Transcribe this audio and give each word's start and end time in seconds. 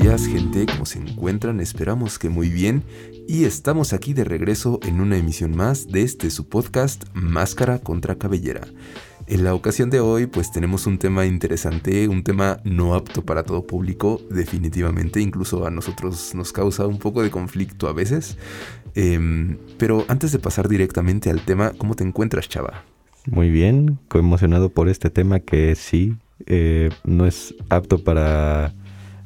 Días 0.00 0.28
gente, 0.28 0.64
¿cómo 0.66 0.86
se 0.86 1.00
encuentran? 1.00 1.58
Esperamos 1.58 2.20
que 2.20 2.28
muy 2.28 2.50
bien 2.50 2.84
y 3.26 3.46
estamos 3.46 3.92
aquí 3.92 4.14
de 4.14 4.22
regreso 4.22 4.78
en 4.84 5.00
una 5.00 5.16
emisión 5.16 5.56
más 5.56 5.88
de 5.88 6.02
este 6.02 6.30
su 6.30 6.48
podcast 6.48 7.04
Máscara 7.14 7.80
contra 7.80 8.14
Cabellera. 8.14 8.60
En 9.26 9.42
la 9.42 9.54
ocasión 9.54 9.90
de 9.90 9.98
hoy 9.98 10.26
pues 10.26 10.52
tenemos 10.52 10.86
un 10.86 10.98
tema 10.98 11.26
interesante, 11.26 12.06
un 12.06 12.22
tema 12.22 12.60
no 12.62 12.94
apto 12.94 13.24
para 13.24 13.42
todo 13.42 13.66
público, 13.66 14.20
definitivamente, 14.30 15.20
incluso 15.20 15.66
a 15.66 15.70
nosotros 15.72 16.32
nos 16.32 16.52
causa 16.52 16.86
un 16.86 17.00
poco 17.00 17.24
de 17.24 17.30
conflicto 17.32 17.88
a 17.88 17.92
veces. 17.92 18.38
Em, 18.94 19.58
pero 19.78 20.04
antes 20.06 20.30
de 20.30 20.38
pasar 20.38 20.68
directamente 20.68 21.28
al 21.28 21.40
tema, 21.40 21.72
¿cómo 21.76 21.96
te 21.96 22.04
encuentras 22.04 22.48
chava? 22.48 22.84
Muy 23.26 23.50
bien, 23.50 23.98
emocionado 24.14 24.68
por 24.68 24.88
este 24.88 25.10
tema 25.10 25.40
que 25.40 25.74
sí, 25.74 26.14
eh, 26.46 26.90
no 27.04 27.26
es 27.26 27.52
apto 27.68 27.98
para, 28.04 28.72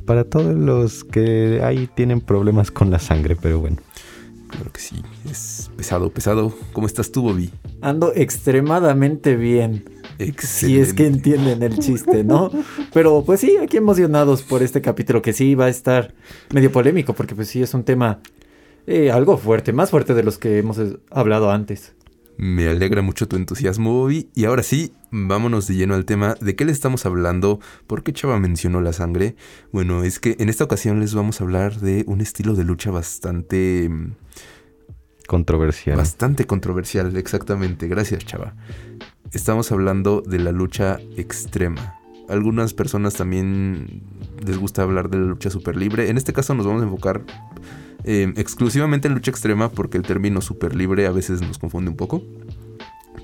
para 0.04 0.24
todos 0.24 0.54
los 0.54 1.04
que 1.04 1.60
ahí 1.62 1.88
tienen 1.94 2.20
problemas 2.20 2.70
con 2.70 2.90
la 2.90 2.98
sangre, 2.98 3.36
pero 3.40 3.60
bueno. 3.60 3.78
Claro 4.48 4.70
que 4.70 4.80
sí, 4.80 5.02
es 5.30 5.70
pesado, 5.76 6.10
pesado. 6.10 6.52
¿Cómo 6.74 6.86
estás 6.86 7.10
tú, 7.10 7.22
Bobby? 7.22 7.50
Ando 7.80 8.12
extremadamente 8.14 9.34
bien. 9.34 9.84
Excelente. 10.18 10.46
Si 10.46 10.78
es 10.78 10.92
que 10.92 11.06
entienden 11.06 11.62
el 11.62 11.78
chiste, 11.78 12.22
¿no? 12.22 12.50
Pero 12.92 13.24
pues 13.24 13.40
sí, 13.40 13.56
aquí 13.56 13.78
emocionados 13.78 14.42
por 14.42 14.62
este 14.62 14.82
capítulo 14.82 15.22
que 15.22 15.32
sí 15.32 15.54
va 15.54 15.66
a 15.66 15.68
estar 15.70 16.14
medio 16.52 16.70
polémico 16.70 17.14
porque 17.14 17.34
pues 17.34 17.48
sí 17.48 17.62
es 17.62 17.72
un 17.72 17.82
tema 17.84 18.20
eh, 18.86 19.10
algo 19.10 19.38
fuerte, 19.38 19.72
más 19.72 19.90
fuerte 19.90 20.12
de 20.12 20.22
los 20.22 20.38
que 20.38 20.58
hemos 20.58 20.78
hablado 21.10 21.50
antes. 21.50 21.94
Me 22.38 22.68
alegra 22.68 23.02
mucho 23.02 23.28
tu 23.28 23.36
entusiasmo, 23.36 23.92
Bobby. 23.92 24.28
Y 24.34 24.46
ahora 24.46 24.62
sí, 24.62 24.92
vámonos 25.10 25.66
de 25.68 25.74
lleno 25.74 25.94
al 25.94 26.04
tema. 26.04 26.34
¿De 26.40 26.56
qué 26.56 26.64
le 26.64 26.72
estamos 26.72 27.06
hablando? 27.06 27.60
¿Por 27.86 28.02
qué 28.02 28.12
Chava 28.12 28.38
mencionó 28.38 28.80
la 28.80 28.92
sangre? 28.92 29.36
Bueno, 29.70 30.02
es 30.02 30.18
que 30.18 30.36
en 30.38 30.48
esta 30.48 30.64
ocasión 30.64 31.00
les 31.00 31.14
vamos 31.14 31.40
a 31.40 31.44
hablar 31.44 31.80
de 31.80 32.04
un 32.06 32.20
estilo 32.20 32.54
de 32.54 32.64
lucha 32.64 32.90
bastante... 32.90 33.88
mm, 33.88 34.12
Controversial. 35.26 35.96
Bastante 35.96 36.46
controversial, 36.46 37.16
exactamente. 37.16 37.86
Gracias, 37.88 38.24
Chava. 38.24 38.54
Estamos 39.32 39.70
hablando 39.72 40.20
de 40.20 40.38
la 40.38 40.52
lucha 40.52 40.98
extrema. 41.16 41.94
Algunas 42.28 42.74
personas 42.74 43.14
también 43.14 44.02
les 44.44 44.58
gusta 44.58 44.82
hablar 44.82 45.10
de 45.10 45.18
la 45.18 45.24
lucha 45.24 45.48
super 45.48 45.76
libre. 45.76 46.10
En 46.10 46.16
este 46.16 46.32
caso 46.32 46.54
nos 46.54 46.66
vamos 46.66 46.82
a 46.82 46.86
enfocar 46.86 47.22
eh, 48.04 48.32
exclusivamente 48.36 49.08
en 49.08 49.14
lucha 49.14 49.30
extrema 49.30 49.70
porque 49.70 49.96
el 49.96 50.04
término 50.04 50.40
super 50.40 50.74
libre 50.74 51.06
a 51.06 51.12
veces 51.12 51.40
nos 51.42 51.58
confunde 51.58 51.90
un 51.90 51.96
poco. 51.96 52.22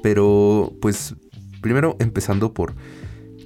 Pero 0.02 0.72
pues 0.80 1.14
primero 1.60 1.96
empezando 1.98 2.52
por 2.52 2.74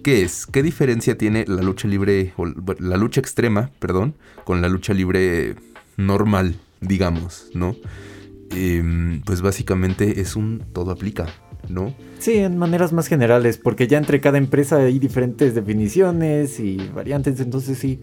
¿qué 0.02 0.22
es? 0.22 0.46
¿Qué 0.46 0.62
diferencia 0.62 1.16
tiene 1.16 1.44
la 1.46 1.62
lucha 1.62 1.88
libre 1.88 2.34
la 2.78 2.96
lucha 2.96 3.20
extrema, 3.20 3.70
perdón, 3.78 4.14
con 4.44 4.60
la 4.60 4.68
lucha 4.68 4.92
libre 4.92 5.56
normal, 5.96 6.56
digamos, 6.80 7.50
¿no? 7.54 7.76
Em, 8.50 9.22
pues 9.22 9.40
básicamente 9.40 10.20
es 10.20 10.36
un 10.36 10.62
todo 10.72 10.90
aplica, 10.90 11.26
¿no? 11.68 11.94
Sí, 12.18 12.34
en 12.34 12.58
maneras 12.58 12.92
más 12.92 13.08
generales, 13.08 13.56
porque 13.56 13.86
ya 13.86 13.98
entre 13.98 14.20
cada 14.20 14.38
empresa 14.38 14.76
hay 14.76 14.98
diferentes 14.98 15.54
definiciones 15.54 16.60
y 16.60 16.76
variantes, 16.94 17.40
entonces 17.40 17.78
sí. 17.78 18.00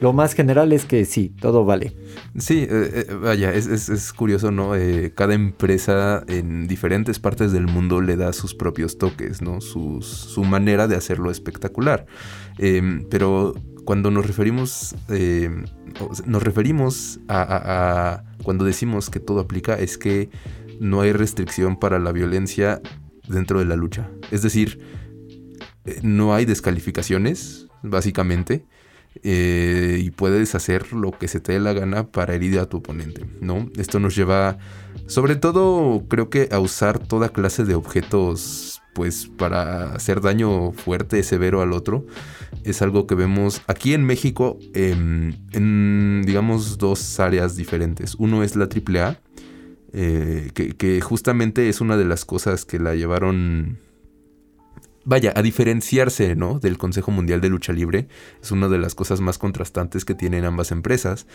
Lo 0.00 0.12
más 0.12 0.34
general 0.34 0.72
es 0.74 0.84
que 0.84 1.04
sí, 1.06 1.32
todo 1.40 1.64
vale. 1.64 1.96
Sí, 2.38 2.66
eh, 2.68 3.06
eh, 3.08 3.14
vaya, 3.14 3.54
es, 3.54 3.66
es- 3.66 3.88
es 3.88 4.12
curioso, 4.12 4.50
¿no? 4.50 4.74
Eh, 4.76 5.12
cada 5.14 5.32
empresa 5.34 6.22
en 6.28 6.66
diferentes 6.68 7.18
partes 7.18 7.50
del 7.52 7.66
mundo 7.66 8.02
le 8.02 8.16
da 8.16 8.32
sus 8.34 8.54
propios 8.54 8.98
toques, 8.98 9.40
¿no? 9.40 9.60
Sus- 9.62 10.06
su 10.06 10.44
manera 10.44 10.86
de 10.86 10.96
hacerlo 10.96 11.30
espectacular. 11.30 12.04
Em, 12.58 13.06
pero 13.08 13.54
cuando 13.86 14.10
nos 14.10 14.26
referimos, 14.26 14.94
em, 15.08 15.64
nos 16.26 16.42
referimos 16.42 17.20
a, 17.28 17.42
a- 18.20 18.24
cuando 18.42 18.64
decimos 18.66 19.08
que 19.08 19.18
todo 19.20 19.40
aplica, 19.40 19.76
es 19.76 19.96
que 19.96 20.28
no 20.78 21.00
hay 21.00 21.12
restricción 21.12 21.78
para 21.78 21.98
la 21.98 22.12
violencia 22.12 22.82
dentro 23.28 23.60
de 23.60 23.64
la 23.64 23.76
lucha. 23.76 24.10
Es 24.30 24.42
decir, 24.42 24.78
no 26.02 26.34
hay 26.34 26.44
descalificaciones, 26.44 27.68
básicamente 27.82 28.66
eh, 29.22 29.98
y 30.00 30.10
puedes 30.10 30.54
hacer 30.54 30.92
lo 30.92 31.12
que 31.12 31.28
se 31.28 31.40
te 31.40 31.52
dé 31.52 31.60
la 31.60 31.72
gana 31.72 32.08
para 32.08 32.34
herir 32.34 32.58
a 32.58 32.66
tu 32.66 32.78
oponente, 32.78 33.24
¿no? 33.40 33.70
Esto 33.76 34.00
nos 34.00 34.16
lleva, 34.16 34.58
sobre 35.06 35.36
todo, 35.36 36.04
creo 36.08 36.30
que 36.30 36.48
a 36.52 36.58
usar 36.58 36.98
toda 36.98 37.30
clase 37.30 37.64
de 37.64 37.74
objetos, 37.74 38.82
pues, 38.94 39.30
para 39.36 39.94
hacer 39.94 40.20
daño 40.20 40.72
fuerte, 40.72 41.22
severo 41.22 41.60
al 41.60 41.72
otro. 41.72 42.06
Es 42.64 42.82
algo 42.82 43.06
que 43.06 43.14
vemos 43.14 43.62
aquí 43.66 43.94
en 43.94 44.04
México 44.04 44.58
em, 44.74 45.34
en, 45.52 46.22
digamos, 46.24 46.78
dos 46.78 47.20
áreas 47.20 47.56
diferentes. 47.56 48.14
Uno 48.16 48.42
es 48.42 48.56
la 48.56 48.64
AAA, 48.64 49.20
eh, 49.92 50.50
que, 50.54 50.76
que 50.76 51.00
justamente 51.00 51.68
es 51.68 51.80
una 51.80 51.96
de 51.96 52.04
las 52.04 52.24
cosas 52.24 52.64
que 52.64 52.78
la 52.78 52.94
llevaron 52.94 53.78
vaya, 55.06 55.32
a 55.34 55.40
diferenciarse, 55.40 56.34
¿no? 56.36 56.58
Del 56.58 56.76
Consejo 56.76 57.10
Mundial 57.10 57.40
de 57.40 57.48
Lucha 57.48 57.72
Libre. 57.72 58.08
Es 58.42 58.50
una 58.50 58.68
de 58.68 58.76
las 58.76 58.94
cosas 58.94 59.22
más 59.22 59.38
contrastantes 59.38 60.04
que 60.04 60.14
tienen 60.14 60.44
ambas 60.44 60.72
empresas. 60.72 61.26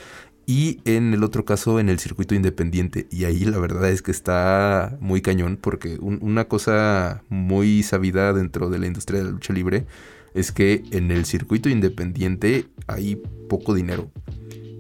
Y 0.46 0.82
en 0.86 1.14
el 1.14 1.24
otro 1.24 1.46
caso, 1.46 1.80
en 1.80 1.90
el 1.90 1.98
circuito 1.98 2.36
independiente. 2.36 3.08
Y 3.10 3.24
ahí 3.24 3.46
la 3.46 3.58
verdad 3.58 3.90
es 3.90 4.02
que 4.02 4.12
está 4.12 4.98
muy 5.00 5.22
cañón, 5.22 5.58
porque 5.60 5.98
un- 6.00 6.20
una 6.22 6.46
cosa 6.46 7.24
muy 7.30 7.82
sabida 7.82 8.34
dentro 8.34 8.70
de 8.70 8.78
la 8.78 8.88
industria 8.88 9.20
de 9.20 9.26
la 9.26 9.32
lucha 9.32 9.54
libre 9.54 9.86
es 10.34 10.52
que 10.52 10.84
en 10.92 11.10
el 11.10 11.26
circuito 11.26 11.70
independiente 11.70 12.68
hay 12.88 13.22
poco 13.50 13.74
dinero. 13.74 14.12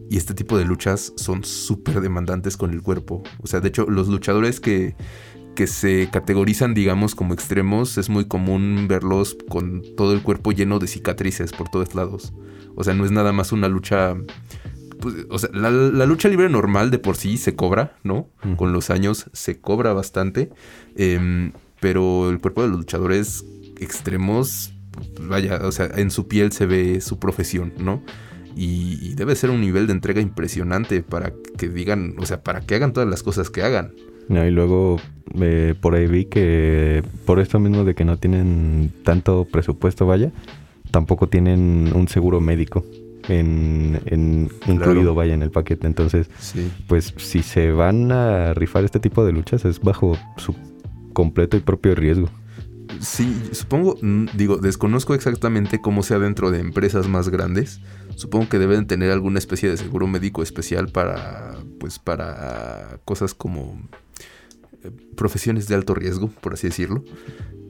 Y 0.10 0.18
este 0.18 0.34
tipo 0.34 0.58
de 0.58 0.66
luchas 0.66 1.14
son 1.16 1.46
súper 1.46 2.02
demandantes 2.02 2.58
con 2.58 2.72
el 2.72 2.82
cuerpo. 2.82 3.24
O 3.42 3.48
sea, 3.48 3.62
de 3.62 3.70
hecho, 3.70 3.86
los 3.90 4.10
luchadores 4.10 4.60
que, 4.60 4.94
que 5.56 5.68
se 5.68 6.10
categorizan, 6.12 6.74
digamos, 6.74 7.16
como 7.16 7.34
extremos, 7.34 7.98
es 7.98 8.10
muy 8.10 8.26
común 8.26 8.88
verlos 8.88 9.38
con 9.50 9.84
todo 9.96 10.14
el 10.14 10.22
cuerpo 10.24 10.52
lleno 10.52 10.80
de 10.80 10.88
cicatrices 10.88 11.52
por 11.52 11.70
todos 11.70 11.94
lados. 11.96 12.34
O 12.76 12.84
sea, 12.84 12.94
no 12.94 13.06
es 13.06 13.12
nada 13.12 13.34
más 13.34 13.52
una 13.52 13.68
lucha. 13.68 14.16
pues, 15.00 15.16
o 15.30 15.40
sea, 15.40 15.50
la, 15.54 15.70
la 15.70 16.06
lucha 16.06 16.30
libre 16.30 16.50
normal 16.50 16.90
de 16.92 17.00
por 17.00 17.16
sí 17.16 17.38
se 17.38 17.56
cobra, 17.56 17.98
¿no? 18.04 18.30
Con 18.56 18.72
los 18.74 18.90
años 18.90 19.30
se 19.34 19.60
cobra 19.60 19.94
bastante. 19.94 20.50
em, 20.96 21.52
pero 21.80 22.30
el 22.30 22.40
cuerpo 22.40 22.62
de 22.62 22.70
los 22.70 22.78
luchadores 22.78 23.44
extremos, 23.80 24.72
vaya, 25.20 25.62
o 25.64 25.72
sea, 25.72 25.90
en 25.96 26.12
su 26.12 26.28
piel 26.28 26.52
se 26.52 26.68
ve 26.68 27.02
su 27.02 27.18
profesión, 27.20 27.74
¿no? 27.80 28.04
Y, 28.56 29.00
y 29.02 29.16
debe 29.16 29.36
ser 29.36 29.50
un 29.50 29.62
nivel 29.62 29.88
de 29.88 29.94
entrega 29.94 30.22
impresionante 30.22 31.02
para 31.02 31.34
que 31.58 31.70
digan, 31.70 32.16
o 32.20 32.26
sea, 32.26 32.44
para 32.44 32.62
que 32.62 32.76
hagan 32.76 32.94
todas 32.94 33.10
las 33.10 33.24
cosas 33.24 33.50
que 33.50 33.64
hagan. 33.64 33.94
No, 34.32 34.46
y 34.46 34.52
luego 34.52 34.98
eh, 35.40 35.76
por 35.80 35.96
ahí 35.96 36.08
vi 36.08 36.26
que 36.26 37.04
por 37.26 37.40
esto 37.40 37.60
mismo 37.60 37.84
de 37.84 37.96
que 37.96 38.06
no 38.06 38.18
tienen 38.18 38.92
tanto 39.04 39.46
presupuesto, 39.52 40.06
vaya, 40.06 40.32
tampoco 40.90 41.28
tienen 41.28 41.92
un 41.94 42.08
seguro 42.08 42.40
médico 42.42 42.86
en, 43.28 44.00
en- 44.06 44.50
incluido, 44.68 45.14
vaya, 45.16 45.34
en 45.34 45.44
el 45.44 45.52
paquete. 45.52 45.86
Entonces, 45.88 46.30
Sí. 46.40 46.72
pues 46.88 47.14
si 47.18 47.44
se 47.44 47.72
van 47.72 48.12
a 48.12 48.54
rifar 48.54 48.84
este 48.84 49.00
tipo 49.00 49.26
de 49.26 49.32
luchas 49.34 49.66
es 49.66 49.80
bajo 49.82 50.18
su 50.38 50.56
completo 51.14 51.58
y 51.58 51.60
propio 51.60 51.94
riesgo. 51.94 52.30
Sí, 53.02 53.36
supongo, 53.52 53.98
mm, 54.02 54.26
digo, 54.36 54.58
desconozco 54.58 55.16
exactamente 55.16 55.82
cómo 55.82 56.04
sea 56.04 56.20
dentro 56.20 56.52
de 56.52 56.60
empresas 56.60 57.08
más 57.08 57.30
grandes. 57.30 57.82
Supongo 58.16 58.48
que 58.48 58.60
deben 58.60 58.86
tener 58.86 59.10
alguna 59.12 59.40
especie 59.40 59.70
de 59.70 59.78
seguro 59.78 60.06
médico 60.08 60.44
especial 60.44 60.88
para, 60.90 61.56
pues, 61.80 61.98
para 61.98 63.00
cosas 63.04 63.34
como 63.34 63.82
eh, 64.84 64.92
profesiones 65.16 65.68
de 65.68 65.76
alto 65.76 65.96
riesgo, 65.96 66.28
por 66.42 66.54
así 66.54 66.68
decirlo. 66.68 67.04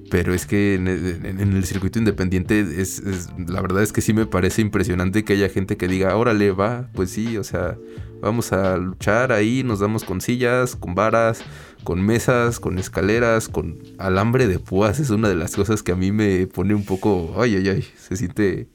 Pero 0.09 0.33
es 0.33 0.45
que 0.45 0.75
en, 0.75 0.87
el 0.89 1.63
circuito 1.65 1.97
independiente 1.97 2.59
es, 2.59 2.99
es- 2.99 3.29
la 3.47 3.61
verdad 3.61 3.81
es 3.81 3.93
que 3.93 4.01
sí 4.01 4.13
me 4.13 4.25
parece 4.25 4.61
impresionante 4.61 5.23
que 5.23 5.33
haya 5.33 5.47
gente 5.47 5.77
que 5.77 5.87
diga, 5.87 6.17
órale, 6.17 6.51
va, 6.51 6.89
pues 6.93 7.11
sí, 7.11 7.37
o 7.37 7.45
sea, 7.45 7.77
vamos 8.21 8.51
a 8.51 8.75
luchar 8.75 9.31
ahí, 9.31 9.63
nos 9.63 9.79
damos 9.79 10.03
con 10.03 10.19
sillas, 10.19 10.75
con 10.75 10.95
varas, 10.95 11.43
con 11.83 12.01
mesas, 12.01 12.59
con 12.59 12.77
escaleras, 12.77 13.49
con 13.49 13.79
alambre 13.97 14.47
de 14.47 14.59
púas. 14.59 14.99
Es 14.99 15.09
una 15.09 15.29
de 15.29 15.35
las 15.35 15.55
cosas 15.55 15.83
que 15.83 15.91
a 15.91 15.95
mí 15.95 16.11
me 16.11 16.47
pone 16.47 16.73
un 16.75 16.85
poco, 16.85 17.35
ay, 17.37 17.55
ay, 17.55 17.69
ay, 17.69 17.85
se 17.97 18.15
siente 18.15 18.67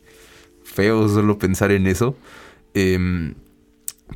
feo 0.65 1.09
solo 1.09 1.39
pensar 1.39 1.71
en 1.73 1.87
eso. 1.87 2.17
Em, 2.75 3.35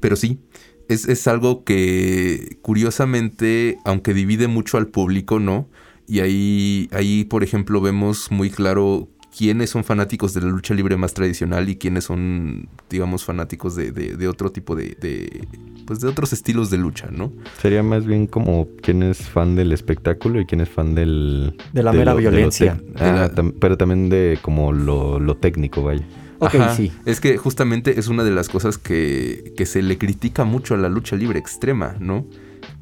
pero 0.01 0.17
sí, 0.17 0.41
es, 0.89 1.09
es 1.09 1.27
algo 1.27 1.65
que 1.65 2.59
curiosamente, 2.63 3.79
aunque 3.85 4.15
divide 4.15 4.49
mucho 4.49 4.77
al 4.77 4.89
público, 4.89 5.39
¿no? 5.39 5.69
Y 6.07 6.21
ahí, 6.21 6.89
ahí, 6.93 7.25
por 7.25 7.45
ejemplo, 7.45 7.81
vemos 7.81 8.31
muy 8.31 8.51
claro 8.51 9.09
quiénes 9.37 9.71
son 9.71 9.85
fanáticos 9.85 10.35
de 10.35 10.41
la 10.41 10.49
lucha 10.49 10.75
libre 10.75 10.97
más 10.97 11.15
tradicional 11.15 11.69
y 11.69 11.77
quiénes 11.77 12.05
son, 12.05 12.69
digamos, 12.89 13.25
fanáticos 13.25 13.77
de, 13.77 13.93
de- 13.93 14.17
de 14.17 14.29
otro 14.29 14.51
tipo 14.51 14.75
de, 14.75 14.97
de, 15.01 15.47
pues 15.87 16.01
de 16.01 16.09
otros 16.09 16.33
estilos 16.33 16.71
de 16.71 16.79
lucha, 16.79 17.09
¿no? 17.11 17.33
Sería 17.61 17.83
más 17.83 18.07
bien 18.07 18.27
como 18.27 18.69
quién 18.83 19.03
es 19.03 19.19
fan 19.19 19.55
del 19.57 19.73
espectáculo 19.73 20.41
y 20.41 20.47
quién 20.47 20.61
es 20.61 20.69
fan 20.69 20.95
del... 20.95 21.57
De 21.73 21.83
la 21.83 21.93
mera 21.93 22.13
lo- 22.13 22.19
violencia. 22.19 22.77
tec- 22.77 22.93
De 22.95 23.13
la- 23.13 23.25
Ah, 23.25 23.31
tam- 23.35 23.55
pero 23.61 23.77
también 23.77 24.09
de 24.09 24.39
como 24.43 24.73
lo, 24.73 25.21
lo 25.21 25.37
técnico, 25.37 25.83
vaya. 25.83 26.05
Ok, 26.41 26.55
Ajá, 26.55 26.75
sí. 26.75 26.91
Es 27.05 27.21
que 27.21 27.37
justamente 27.37 28.01
es 28.01 28.09
una 28.09 28.25
de 28.25 28.31
las 28.31 28.49
cosas 28.49 28.79
que, 28.79 29.53
que 29.57 29.67
se 29.67 29.83
le 29.83 29.99
critica 29.99 30.45
mucho 30.45 30.75
a 30.75 30.79
la 30.79 30.89
lucha 30.89 31.15
libre 31.15 31.39
extrema, 31.39 31.97
¿no? 32.01 32.27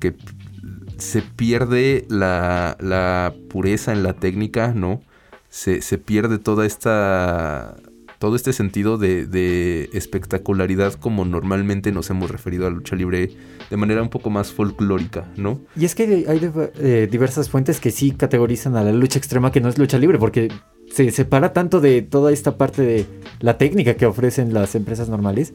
Que 0.01 0.15
se 0.97 1.23
pierde 1.23 2.07
la, 2.09 2.77
la 2.81 3.35
pureza 3.51 3.93
en 3.93 4.03
la 4.03 4.15
técnica, 4.15 4.73
¿no? 4.75 5.03
Se, 5.59 5.83
se 5.83 5.99
pierde 5.99 6.39
toda 6.39 6.65
esta. 6.67 7.75
todo 8.21 8.37
este 8.37 8.53
sentido 8.53 8.97
de, 8.97 9.27
de 9.27 9.91
espectacularidad 9.93 10.93
como 10.95 11.25
normalmente 11.25 11.91
nos 11.91 12.11
hemos 12.11 12.31
referido 12.31 12.69
a 12.69 12.71
lucha 12.71 12.95
libre 12.95 13.31
de 13.69 13.77
manera 13.77 14.01
un 14.01 14.09
poco 14.09 14.31
más 14.31 14.53
folclórica, 14.53 15.27
¿no? 15.37 15.61
Y 15.75 15.85
es 15.85 15.97
que 15.97 16.27
hay 16.29 16.41
eh, 16.79 17.09
diversas 17.11 17.51
fuentes 17.51 17.81
que 17.81 17.91
sí 17.91 18.13
categorizan 18.13 18.77
a 18.77 18.85
la 18.85 18.93
lucha 18.93 19.19
extrema 19.19 19.51
que 19.51 19.61
no 19.61 19.69
es 19.69 19.79
lucha 19.79 19.99
libre, 19.99 20.17
porque 20.19 20.49
se 20.93 21.11
separa 21.11 21.53
tanto 21.53 21.81
de 21.81 22.03
toda 22.03 22.33
esta 22.33 22.57
parte 22.57 22.83
de 22.83 23.07
la 23.41 23.59
técnica 23.59 23.95
que 23.95 24.07
ofrecen 24.07 24.55
las 24.55 24.77
empresas 24.77 25.09
normales. 25.09 25.55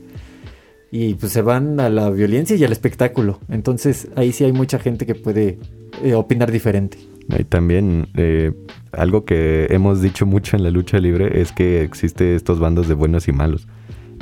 Y 0.91 1.15
pues 1.15 1.31
se 1.31 1.41
van 1.41 1.79
a 1.79 1.89
la 1.89 2.09
violencia 2.09 2.57
y 2.57 2.63
al 2.65 2.73
espectáculo. 2.73 3.39
Entonces 3.49 4.09
ahí 4.15 4.33
sí 4.33 4.43
hay 4.43 4.51
mucha 4.51 4.79
gente 4.79 5.05
que 5.05 5.15
puede 5.15 5.57
eh, 6.03 6.13
opinar 6.13 6.51
diferente. 6.51 6.99
Y 7.29 7.45
también 7.45 8.09
eh, 8.15 8.51
algo 8.93 9.25
que 9.25 9.67
hemos 9.69 10.01
dicho 10.01 10.25
mucho 10.25 10.55
en 10.57 10.63
la 10.63 10.71
lucha 10.71 10.99
libre 10.99 11.41
es 11.41 11.51
que 11.51 11.83
existe 11.83 12.35
estos 12.35 12.59
bandos 12.59 12.87
de 12.87 12.93
buenos 12.93 13.27
y 13.27 13.31
malos. 13.31 13.67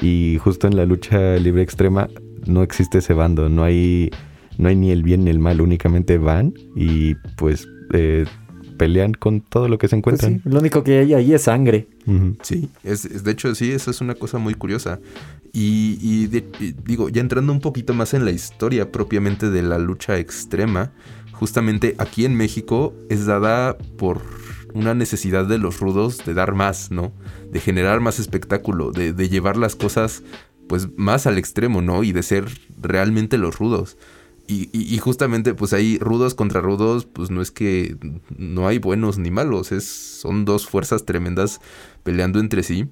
Y 0.02 0.38
justo 0.42 0.68
en 0.68 0.76
la 0.76 0.86
lucha 0.86 1.36
libre 1.38 1.62
extrema 1.62 2.10
no 2.48 2.64
existe 2.64 3.00
ese 3.00 3.14
bando, 3.14 3.50
no 3.50 3.64
hay, 3.64 4.10
no 4.58 4.68
hay 4.70 4.76
ni 4.76 4.92
el 4.92 5.04
bien 5.04 5.24
ni 5.26 5.30
el 5.30 5.40
mal, 5.40 5.62
únicamente 5.62 6.18
van 6.18 6.54
y 6.76 7.16
pues 7.38 7.68
eh, 7.94 8.26
pelean 8.78 9.14
con 9.14 9.42
todo 9.42 9.68
lo 9.68 9.78
que 9.78 9.88
se 9.88 9.98
Pues 9.98 10.24
encuentran. 10.24 10.42
sí, 10.44 10.50
lo 10.50 10.60
único 10.60 10.84
que 10.84 11.00
hay 11.00 11.14
ahí 11.14 11.34
es 11.34 11.44
sangre. 11.44 11.88
Sí, 12.42 12.68
es, 12.84 13.06
es- 13.06 13.24
de 13.24 13.32
hecho 13.32 13.54
sí, 13.54 13.72
eso 13.72 13.92
es 13.92 14.02
una 14.02 14.16
cosa 14.16 14.40
muy 14.40 14.56
curiosa. 14.56 15.00
Y, 15.54 15.98
y 16.02 16.28
de- 16.28 16.46
y 16.60 16.74
digo, 16.86 17.10
ya 17.10 17.22
entrando 17.22 17.52
un 17.54 17.60
poquito 17.60 17.94
más 17.94 18.14
en 18.16 18.26
la 18.26 18.32
historia 18.32 18.92
propiamente 18.92 19.50
de 19.52 19.62
la 19.62 19.78
lucha 19.78 20.18
extrema, 20.18 20.92
justamente 21.34 21.94
aquí 22.00 22.26
en 22.26 22.36
México 22.36 22.94
es 23.10 23.26
dada 23.28 23.78
por 23.98 24.22
una 24.74 24.94
necesidad 24.94 25.46
de 25.46 25.58
los 25.58 25.80
rudos 25.80 26.24
de 26.26 26.34
dar 26.34 26.54
más, 26.54 26.92
¿no? 26.92 27.12
De 27.52 27.60
generar 27.60 28.00
más 28.00 28.20
espectáculo, 28.20 28.92
de, 28.92 29.14
de 29.14 29.30
llevar 29.30 29.58
las 29.58 29.76
cosas 29.76 30.24
pues 30.68 30.88
más 30.96 31.28
al 31.28 31.38
extremo, 31.38 31.82
¿no? 31.82 32.04
Y 32.04 32.12
de 32.14 32.24
ser 32.24 32.46
realmente 32.80 33.38
los 33.38 33.58
rudos. 33.60 33.98
Y, 34.48 34.70
y- 34.74 34.98
justamente, 34.98 35.54
pues 35.54 35.72
ahí 35.72 35.98
rudos 36.00 36.34
contra 36.36 36.60
rudos, 36.62 37.06
pues 37.06 37.30
no 37.30 37.42
es 37.42 37.52
que 37.52 37.96
no 38.38 38.68
hay 38.68 38.80
buenos 38.80 39.18
ni 39.18 39.32
malos, 39.32 39.72
es, 39.72 39.86
son 39.86 40.44
dos 40.44 40.66
fuerzas 40.68 41.06
tremendas 41.06 41.62
peleando 42.04 42.40
entre 42.40 42.64
sí. 42.64 42.90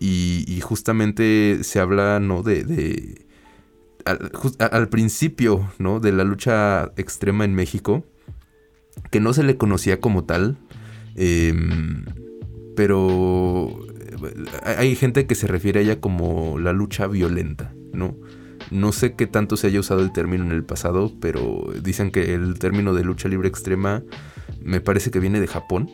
Y, 0.00 0.44
y 0.48 0.60
justamente 0.60 1.60
se 1.62 1.80
habla, 1.80 2.18
¿no? 2.20 2.42
De... 2.42 2.64
de- 2.64 3.26
al, 4.04 4.30
al 4.58 4.88
principio, 4.88 5.68
¿no? 5.78 5.98
De 5.98 6.12
la 6.12 6.22
lucha 6.22 6.92
extrema 6.96 7.44
en 7.44 7.54
México, 7.54 8.04
que 9.10 9.18
no 9.20 9.32
se 9.32 9.42
le 9.42 9.56
conocía 9.56 10.00
como 10.00 10.24
tal, 10.24 10.58
em, 11.16 12.04
pero 12.76 13.86
eh, 14.64 14.74
hay 14.78 14.94
gente 14.96 15.26
que 15.26 15.34
se 15.34 15.46
refiere 15.46 15.80
a 15.80 15.82
ella 15.82 16.00
como 16.00 16.58
la 16.58 16.72
lucha 16.72 17.06
violenta, 17.06 17.74
¿no? 17.92 18.16
No 18.70 18.92
sé 18.92 19.14
qué 19.14 19.26
tanto 19.26 19.56
se 19.56 19.68
haya 19.68 19.80
usado 19.80 20.00
el 20.00 20.12
término 20.12 20.44
en 20.44 20.52
el 20.52 20.64
pasado, 20.64 21.12
pero 21.20 21.66
dicen 21.82 22.10
que 22.10 22.34
el 22.34 22.58
término 22.58 22.94
de 22.94 23.04
lucha 23.04 23.28
libre 23.28 23.48
extrema 23.48 24.02
me 24.60 24.80
parece 24.80 25.10
que 25.10 25.20
viene 25.20 25.40
de 25.40 25.46
Japón. 25.46 25.90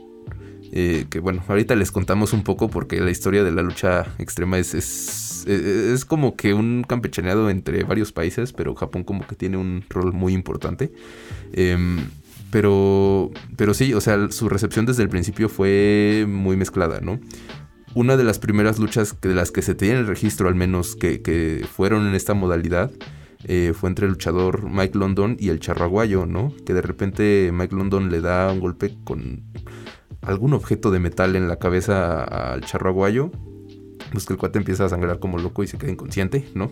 Eh, 0.74 1.04
que 1.10 1.20
bueno, 1.20 1.44
ahorita 1.48 1.76
les 1.76 1.90
contamos 1.90 2.32
un 2.32 2.44
poco 2.44 2.70
porque 2.70 2.98
la 2.98 3.10
historia 3.10 3.44
de 3.44 3.50
la 3.50 3.60
lucha 3.60 4.06
extrema 4.18 4.58
es, 4.58 4.72
es, 4.72 5.44
eh, 5.46 5.92
es 5.92 6.06
como 6.06 6.34
que 6.34 6.54
un 6.54 6.82
campechaneado 6.88 7.50
entre 7.50 7.84
varios 7.84 8.10
países, 8.10 8.54
pero 8.54 8.74
Japón 8.74 9.04
como 9.04 9.26
que 9.26 9.36
tiene 9.36 9.58
un 9.58 9.84
rol 9.90 10.14
muy 10.14 10.32
importante. 10.32 10.90
Em, 11.52 11.98
pero, 12.52 13.30
pero 13.56 13.72
sí, 13.72 13.94
o 13.94 14.00
sea, 14.02 14.30
su 14.30 14.50
recepción 14.50 14.84
desde 14.84 15.02
el 15.02 15.08
principio 15.08 15.48
fue 15.48 16.26
muy 16.28 16.54
mezclada, 16.54 17.00
¿no? 17.00 17.18
Una 17.94 18.18
de 18.18 18.24
las 18.24 18.38
primeras 18.38 18.78
luchas 18.78 19.18
de 19.22 19.34
las 19.34 19.50
que 19.50 19.62
se 19.62 19.74
tiene 19.74 20.00
el 20.00 20.06
registro, 20.06 20.48
al 20.48 20.54
menos, 20.54 20.94
que, 20.94 21.22
que 21.22 21.66
fueron 21.66 22.06
en 22.06 22.14
esta 22.14 22.34
modalidad, 22.34 22.90
eh, 23.44 23.72
fue 23.74 23.88
entre 23.88 24.04
el 24.04 24.12
luchador 24.12 24.68
Mike 24.70 24.98
London 24.98 25.38
y 25.40 25.48
el 25.48 25.60
charraguayo, 25.60 26.26
¿no? 26.26 26.52
Que 26.66 26.74
de 26.74 26.82
repente 26.82 27.50
Mike 27.54 27.74
London 27.74 28.10
le 28.10 28.20
da 28.20 28.52
un 28.52 28.60
golpe 28.60 28.98
con 29.02 29.44
algún 30.20 30.52
objeto 30.52 30.90
de 30.90 31.00
metal 31.00 31.34
en 31.34 31.48
la 31.48 31.56
cabeza 31.56 32.22
al 32.22 32.60
charraguayo. 32.66 33.30
Pues 34.12 34.26
que 34.26 34.34
el 34.34 34.38
cuate 34.38 34.58
empieza 34.58 34.84
a 34.84 34.90
sangrar 34.90 35.20
como 35.20 35.38
loco 35.38 35.62
y 35.62 35.68
se 35.68 35.78
queda 35.78 35.90
inconsciente, 35.90 36.46
¿no? 36.54 36.70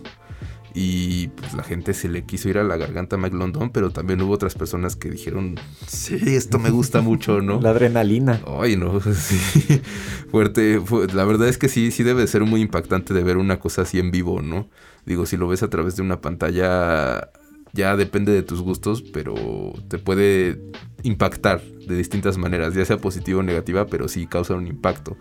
Y 0.73 1.27
pues 1.29 1.53
la 1.53 1.63
gente 1.63 1.93
se 1.93 2.07
le 2.07 2.23
quiso 2.23 2.47
ir 2.47 2.57
a 2.57 2.63
la 2.63 2.77
garganta 2.77 3.17
a 3.17 3.19
Mike 3.19 3.35
London, 3.35 3.71
pero 3.71 3.89
también 3.91 4.21
hubo 4.21 4.33
otras 4.33 4.55
personas 4.55 4.95
que 4.95 5.09
dijeron, 5.09 5.55
sí, 5.85 6.15
esto 6.35 6.59
me 6.59 6.69
gusta 6.69 7.01
mucho, 7.01 7.41
¿no? 7.41 7.59
La 7.61 7.71
adrenalina. 7.71 8.41
Ay, 8.47 8.77
no, 8.77 9.01
sí. 9.13 9.81
Fuerte. 10.29 10.79
fu- 10.79 11.05
La 11.13 11.25
verdad 11.25 11.49
es 11.49 11.57
que 11.57 11.67
sí, 11.67 11.91
sí 11.91 12.03
debe 12.03 12.25
ser 12.27 12.43
muy 12.45 12.61
impactante 12.61 13.13
de 13.13 13.23
ver 13.23 13.37
una 13.37 13.59
cosa 13.59 13.81
así 13.81 13.99
en 13.99 14.11
vivo, 14.11 14.41
¿no? 14.41 14.69
Digo, 15.05 15.25
si 15.25 15.35
lo 15.35 15.47
ves 15.47 15.61
a 15.63 15.69
través 15.69 15.95
de 15.97 16.03
una 16.03 16.21
pantalla, 16.21 17.31
ya 17.73 17.97
depende 17.97 18.31
de 18.31 18.43
tus 18.43 18.61
gustos, 18.61 19.01
pero 19.01 19.35
te 19.89 19.97
puede 19.97 20.61
impactar 21.03 21.61
de 21.63 21.97
distintas 21.97 22.37
maneras, 22.37 22.73
ya 22.75 22.85
sea 22.85 22.97
positiva 22.97 23.39
o 23.39 23.43
negativa, 23.43 23.87
pero 23.87 24.07
sí 24.07 24.25
causa 24.27 24.53
un 24.53 24.67
impacto. 24.67 25.17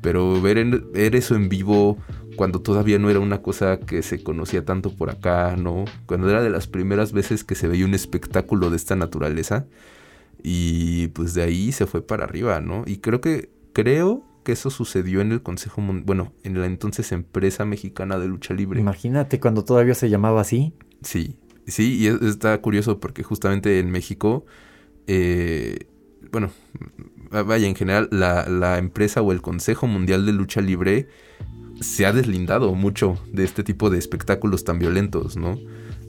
Pero 0.00 0.40
ver, 0.40 0.58
en- 0.58 0.92
ver 0.92 1.14
eso 1.16 1.34
en 1.34 1.48
vivo 1.48 1.98
cuando 2.36 2.60
todavía 2.62 2.98
no 2.98 3.10
era 3.10 3.20
una 3.20 3.42
cosa 3.42 3.80
que 3.80 4.02
se 4.02 4.22
conocía 4.22 4.64
tanto 4.64 4.94
por 4.96 5.10
acá, 5.10 5.56
¿no? 5.56 5.84
Cuando 6.06 6.30
era 6.30 6.42
de 6.42 6.50
las 6.50 6.66
primeras 6.66 7.12
veces 7.12 7.44
que 7.44 7.54
se 7.54 7.68
veía 7.68 7.84
un 7.84 7.94
espectáculo 7.94 8.70
de 8.70 8.76
esta 8.76 8.96
naturaleza. 8.96 9.66
Y 10.42 11.08
pues 11.08 11.34
de 11.34 11.42
ahí 11.42 11.72
se 11.72 11.86
fue 11.86 12.02
para 12.06 12.24
arriba, 12.24 12.60
¿no? 12.60 12.84
Y 12.86 12.98
creo 12.98 13.20
que, 13.20 13.50
creo 13.72 14.24
que 14.42 14.52
eso 14.52 14.70
sucedió 14.70 15.20
en 15.20 15.32
el 15.32 15.42
Consejo, 15.42 15.82
Mun- 15.82 16.04
bueno, 16.06 16.32
en 16.44 16.58
la 16.58 16.64
entonces 16.66 17.12
empresa 17.12 17.66
mexicana 17.66 18.18
de 18.18 18.26
lucha 18.28 18.54
libre. 18.54 18.80
Imagínate 18.80 19.38
cuando 19.38 19.64
todavía 19.64 19.94
se 19.94 20.08
llamaba 20.08 20.40
así. 20.40 20.72
Sí, 21.02 21.36
sí, 21.66 21.98
y 21.98 22.06
es- 22.06 22.22
está 22.22 22.58
curioso 22.62 23.00
porque 23.00 23.22
justamente 23.22 23.78
en 23.80 23.90
México, 23.90 24.46
eh, 25.06 25.80
bueno, 26.30 26.50
vaya, 27.30 27.66
en 27.66 27.74
general, 27.74 28.08
la, 28.10 28.48
la 28.48 28.78
empresa 28.78 29.22
o 29.22 29.32
el 29.32 29.42
Consejo 29.42 29.86
Mundial 29.86 30.26
de 30.26 30.32
Lucha 30.32 30.60
Libre 30.60 31.08
se 31.80 32.06
ha 32.06 32.12
deslindado 32.12 32.74
mucho 32.74 33.16
de 33.32 33.44
este 33.44 33.62
tipo 33.62 33.90
de 33.90 33.98
espectáculos 33.98 34.64
tan 34.64 34.78
violentos, 34.78 35.36
¿no? 35.36 35.58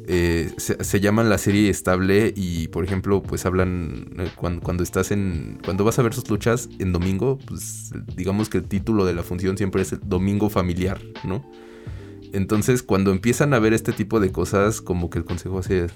Eh, 0.07 0.51
se, 0.57 0.99
llaman 0.99 1.29
la 1.29 1.37
serie 1.37 1.69
estable 1.69 2.33
y, 2.35 2.67
por 2.69 2.83
ejemplo, 2.83 3.21
pues 3.21 3.45
hablan 3.45 4.07
eh, 4.17 4.29
cuan- 4.35 4.59
cuando, 4.59 4.83
estás 4.83 5.11
en... 5.11 5.59
Cuando 5.63 5.83
vas 5.85 5.99
a 5.99 6.01
ver 6.01 6.13
sus 6.13 6.29
luchas 6.29 6.69
en 6.79 6.91
domingo, 6.91 7.37
pues 7.47 7.91
digamos 8.15 8.49
que 8.49 8.57
el 8.57 8.65
título 8.65 9.05
de 9.05 9.13
la 9.13 9.23
función 9.23 9.57
siempre 9.57 9.83
es 9.83 9.93
el 9.93 9.99
domingo 10.03 10.49
familiar, 10.49 10.99
¿no? 11.23 11.45
Entonces, 12.33 12.81
cuando 12.81 13.11
empiezan 13.11 13.53
a 13.53 13.59
ver 13.59 13.73
este 13.73 13.93
tipo 13.93 14.19
de 14.19 14.31
cosas, 14.31 14.81
como 14.81 15.09
que 15.09 15.19
el 15.19 15.25
consejo 15.25 15.59
hace, 15.59 15.87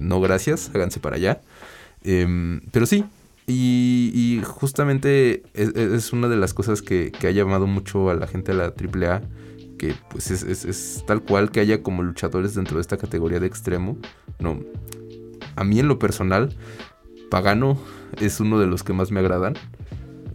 no 0.00 0.20
gracias, 0.20 0.70
háganse 0.74 1.00
para 1.00 1.16
allá. 1.16 1.40
Em, 2.04 2.60
pero 2.70 2.86
sí, 2.86 3.04
y, 3.48 4.40
justamente 4.44 5.42
es, 5.54 5.70
es 5.74 6.12
una 6.12 6.28
de 6.28 6.36
las 6.36 6.54
cosas 6.54 6.82
que, 6.82 7.10
que 7.10 7.26
ha 7.26 7.30
llamado 7.30 7.66
mucho 7.66 8.10
a 8.10 8.14
la 8.14 8.26
gente 8.26 8.52
a 8.52 8.54
la 8.54 8.64
AAA, 8.76 9.22
que 9.78 9.94
pues 10.10 10.30
es, 10.30 10.42
es- 10.42 10.64
es 10.64 11.04
tal 11.06 11.22
cual 11.22 11.50
que 11.50 11.60
haya 11.60 11.82
como 11.82 12.02
luchadores 12.02 12.54
dentro 12.54 12.76
de 12.76 12.82
esta 12.82 12.96
categoría 12.98 13.40
de 13.40 13.46
extremo. 13.46 13.96
No, 14.38 14.60
a 15.56 15.64
mí 15.64 15.78
en 15.80 15.88
lo 15.88 15.98
personal, 15.98 16.54
Pagano 17.30 17.78
es 18.20 18.40
uno 18.40 18.58
de 18.58 18.66
los 18.66 18.82
que 18.84 18.92
más 18.92 19.10
me 19.10 19.20
agradan. 19.20 19.54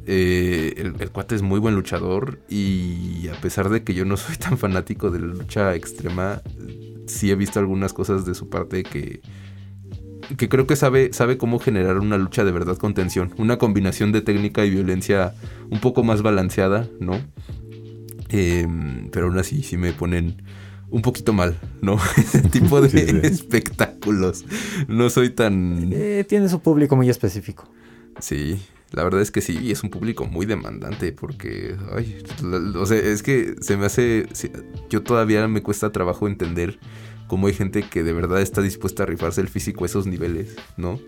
Eh, 0.06 0.74
el, 0.78 0.96
el 1.00 1.12
cuate 1.12 1.34
es 1.36 1.42
muy 1.42 1.60
buen 1.60 1.76
luchador 1.76 2.40
y 2.50 3.30
a 3.30 3.40
pesar 3.40 3.70
de 3.70 3.84
que 3.84 3.94
yo 3.94 4.04
no 4.06 4.18
soy 4.18 4.36
tan 4.36 4.58
fanático 4.58 5.10
de 5.12 5.20
la 5.20 5.28
lucha 5.28 5.76
extrema, 5.76 6.42
sí 7.08 7.32
he 7.32 7.36
visto 7.36 7.60
algunas 7.60 7.94
cosas 7.94 8.26
de 8.26 8.34
su 8.36 8.50
parte 8.50 8.84
que, 8.84 9.22
que 10.38 10.50
creo 10.50 10.68
que 10.68 10.76
sabe, 10.76 11.12
sabe 11.14 11.38
cómo 11.38 11.60
generar 11.60 12.00
una 12.00 12.18
lucha 12.18 12.44
de 12.44 12.52
verdad 12.52 12.78
con 12.78 12.94
tensión. 12.94 13.34
Una 13.38 13.58
combinación 13.58 14.12
de 14.12 14.22
técnica 14.22 14.66
y 14.66 14.70
violencia 14.70 15.34
un 15.70 15.80
poco 15.80 16.04
más 16.04 16.22
balanceada, 16.22 16.88
¿no? 17.00 17.20
Em, 18.30 19.10
pero 19.12 19.28
aún 19.28 19.38
así 19.38 19.62
sí 19.64 19.78
me 19.78 19.94
ponen 19.94 20.42
un 20.90 21.02
poquito 21.02 21.34
mal, 21.34 21.60
¿no? 21.82 21.98
Ese 22.18 22.42
tipo 22.50 22.82
de 22.82 22.90
Sí, 22.90 23.00
sí. 23.00 23.20
espectáculos. 23.24 24.46
No 24.88 25.10
soy 25.10 25.30
tan... 25.30 25.90
Eh, 25.94 26.26
tiene 26.28 26.50
su 26.50 26.60
público 26.60 26.96
muy 26.96 27.10
específico. 27.10 27.68
Sí, 28.20 28.60
la 28.92 29.04
verdad 29.04 29.22
es 29.22 29.32
que 29.32 29.42
sí, 29.42 29.58
y 29.60 29.72
es 29.72 29.84
un 29.84 29.90
público 29.90 30.26
muy 30.26 30.46
demandante 30.46 31.12
porque, 31.12 31.76
ay, 31.96 32.24
o 32.76 32.86
sea, 32.86 32.98
es 33.00 33.24
que 33.24 33.56
se 33.60 33.76
me 33.76 33.88
hace, 33.88 34.28
yo 34.90 35.02
todavía 35.02 35.48
me 35.48 35.64
cuesta 35.64 35.92
trabajo 35.92 36.28
entender 36.28 36.78
cómo 37.34 37.48
hay 37.48 37.54
gente 37.56 37.82
que 37.82 38.04
de 38.04 38.14
verdad 38.14 38.44
está 38.44 38.62
dispuesta 38.62 39.02
a 39.02 39.06
rifarse 39.08 39.42
el 39.42 39.48
físico 39.48 39.86
a 39.86 39.88
esos 39.88 40.06
niveles, 40.06 40.56
¿no? 40.78 41.00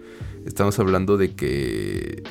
Estamos 0.43 0.79
hablando 0.79 1.17
de 1.17 1.35
que 1.35 2.23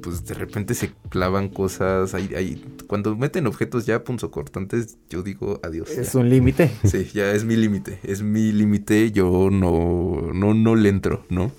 pues 0.00 0.24
de 0.24 0.34
repente 0.34 0.74
se 0.74 0.92
clavan 1.08 1.48
cosas. 1.48 2.14
Hay, 2.14 2.30
hay, 2.36 2.64
cuando 2.86 3.16
meten 3.16 3.48
objetos 3.48 3.84
ya 3.84 4.04
punzocortantes, 4.04 4.96
yo 5.10 5.24
digo 5.24 5.58
adiós. 5.64 5.90
Es 5.90 6.12
ya. 6.12 6.20
un 6.20 6.30
límite. 6.30 6.70
Sí, 6.84 7.10
ya 7.12 7.32
es 7.32 7.44
mi 7.44 7.56
límite. 7.56 7.98
Es 8.04 8.22
mi 8.22 8.52
límite. 8.52 9.10
Yo 9.10 9.48
no, 9.50 10.30
no, 10.32 10.54
no 10.54 10.76
le 10.76 10.88
entro, 10.88 11.26
¿no? 11.28 11.50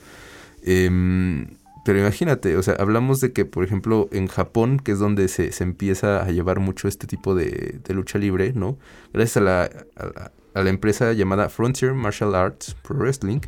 Em, 0.62 1.48
pero 1.84 2.00
imagínate, 2.00 2.56
o 2.56 2.64
sea, 2.64 2.76
hablamos 2.76 3.20
de 3.20 3.34
que, 3.34 3.44
por 3.44 3.66
ejemplo, 3.66 4.08
en 4.14 4.28
Japón, 4.28 4.80
que 4.80 4.94
es 4.94 5.00
donde 5.00 5.28
se, 5.28 5.52
se 5.52 5.66
empieza 5.66 6.24
a 6.24 6.32
llevar 6.32 6.62
mucho 6.62 6.88
este 6.88 7.08
tipo 7.08 7.36
de, 7.36 7.82
de 7.86 7.94
lucha 7.94 8.20
libre, 8.20 8.54
¿no? 8.54 8.78
Gracias 9.12 9.36
a 9.36 9.42
la, 9.42 9.64
a 9.98 10.06
la, 10.06 10.32
a 10.54 10.64
la 10.64 10.70
empresa 10.70 11.14
llamada 11.14 11.50
Frontier 11.50 11.94
Martial 11.94 12.36
Arts 12.36 12.76
Pro 12.82 12.98
Wrestling, 12.98 13.40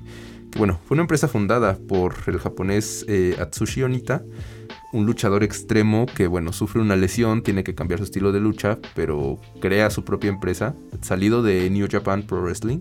que 0.52 0.60
bueno, 0.60 0.80
fue 0.86 0.96
una 0.96 1.02
empresa 1.02 1.28
fundada 1.28 1.78
por 1.88 2.16
el 2.28 2.40
japonés 2.40 3.06
eh, 3.08 3.36
Atsushi 3.40 3.84
Onita, 3.84 4.24
un 4.94 5.06
luchador 5.06 5.44
extremo 5.44 6.06
que, 6.06 6.28
bueno, 6.28 6.54
sufre 6.54 6.82
una 6.82 6.96
lesión, 6.96 7.44
tiene 7.44 7.64
que 7.66 7.76
cambiar 7.76 8.00
su 8.00 8.06
estilo 8.06 8.32
de 8.32 8.40
lucha, 8.40 8.80
pero 8.96 9.40
crea 9.60 9.90
su 9.90 10.06
propia 10.06 10.30
empresa, 10.30 10.74
salido 11.02 11.44
de 11.44 11.70
New 11.70 11.88
Japan 11.92 12.24
Pro 12.24 12.42
Wrestling. 12.42 12.80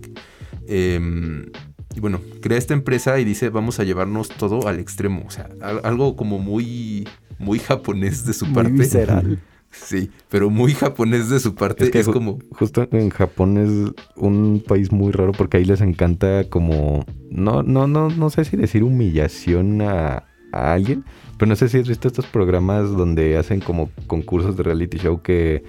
Em, 0.68 1.46
y 1.94 2.00
bueno, 2.00 2.20
crea 2.40 2.58
esta 2.58 2.74
empresa 2.74 3.18
y 3.18 3.24
dice, 3.24 3.48
vamos 3.50 3.80
a 3.80 3.84
llevarnos 3.84 4.28
todo 4.28 4.68
al 4.68 4.78
extremo. 4.78 5.24
O 5.26 5.30
sea, 5.30 5.48
al- 5.60 5.80
algo 5.84 6.16
como 6.16 6.38
muy, 6.38 7.08
muy 7.38 7.58
japonés 7.58 8.24
de 8.26 8.32
su 8.32 8.46
Muy 8.46 8.54
parte. 8.54 8.70
visceral. 8.72 9.40
Sí, 9.74 10.10
pero 10.30 10.50
muy 10.50 10.72
japonés 10.72 11.28
de 11.28 11.40
su 11.40 11.54
parte. 11.54 11.84
Es 11.84 11.88
Es, 11.88 11.92
que 11.92 12.10
ju- 12.10 12.12
como... 12.12 12.38
Justo 12.52 12.86
en 12.92 13.10
Japón 13.10 13.58
es 13.58 13.92
un 14.16 14.62
país 14.66 14.92
muy 14.92 15.12
raro 15.12 15.32
porque 15.32 15.56
ahí 15.58 15.64
les 15.64 15.80
encanta 15.80 16.44
como... 16.48 17.04
No, 17.30 17.62
no, 17.62 17.86
no, 17.86 18.08
no 18.08 18.30
sé 18.30 18.44
si 18.44 18.56
decir 18.56 18.84
humillación 18.84 19.82
a, 19.82 20.24
a 20.52 20.72
alguien, 20.72 21.04
pero 21.38 21.48
no 21.48 21.56
sé 21.56 21.68
si 21.68 21.78
has 21.78 21.88
visto 21.88 22.06
estos 22.08 22.26
programas 22.26 22.90
donde 22.90 23.36
hacen 23.36 23.60
como 23.60 23.90
concursos 24.06 24.56
de 24.56 24.62
reality 24.62 24.98
show 24.98 25.20
que... 25.22 25.64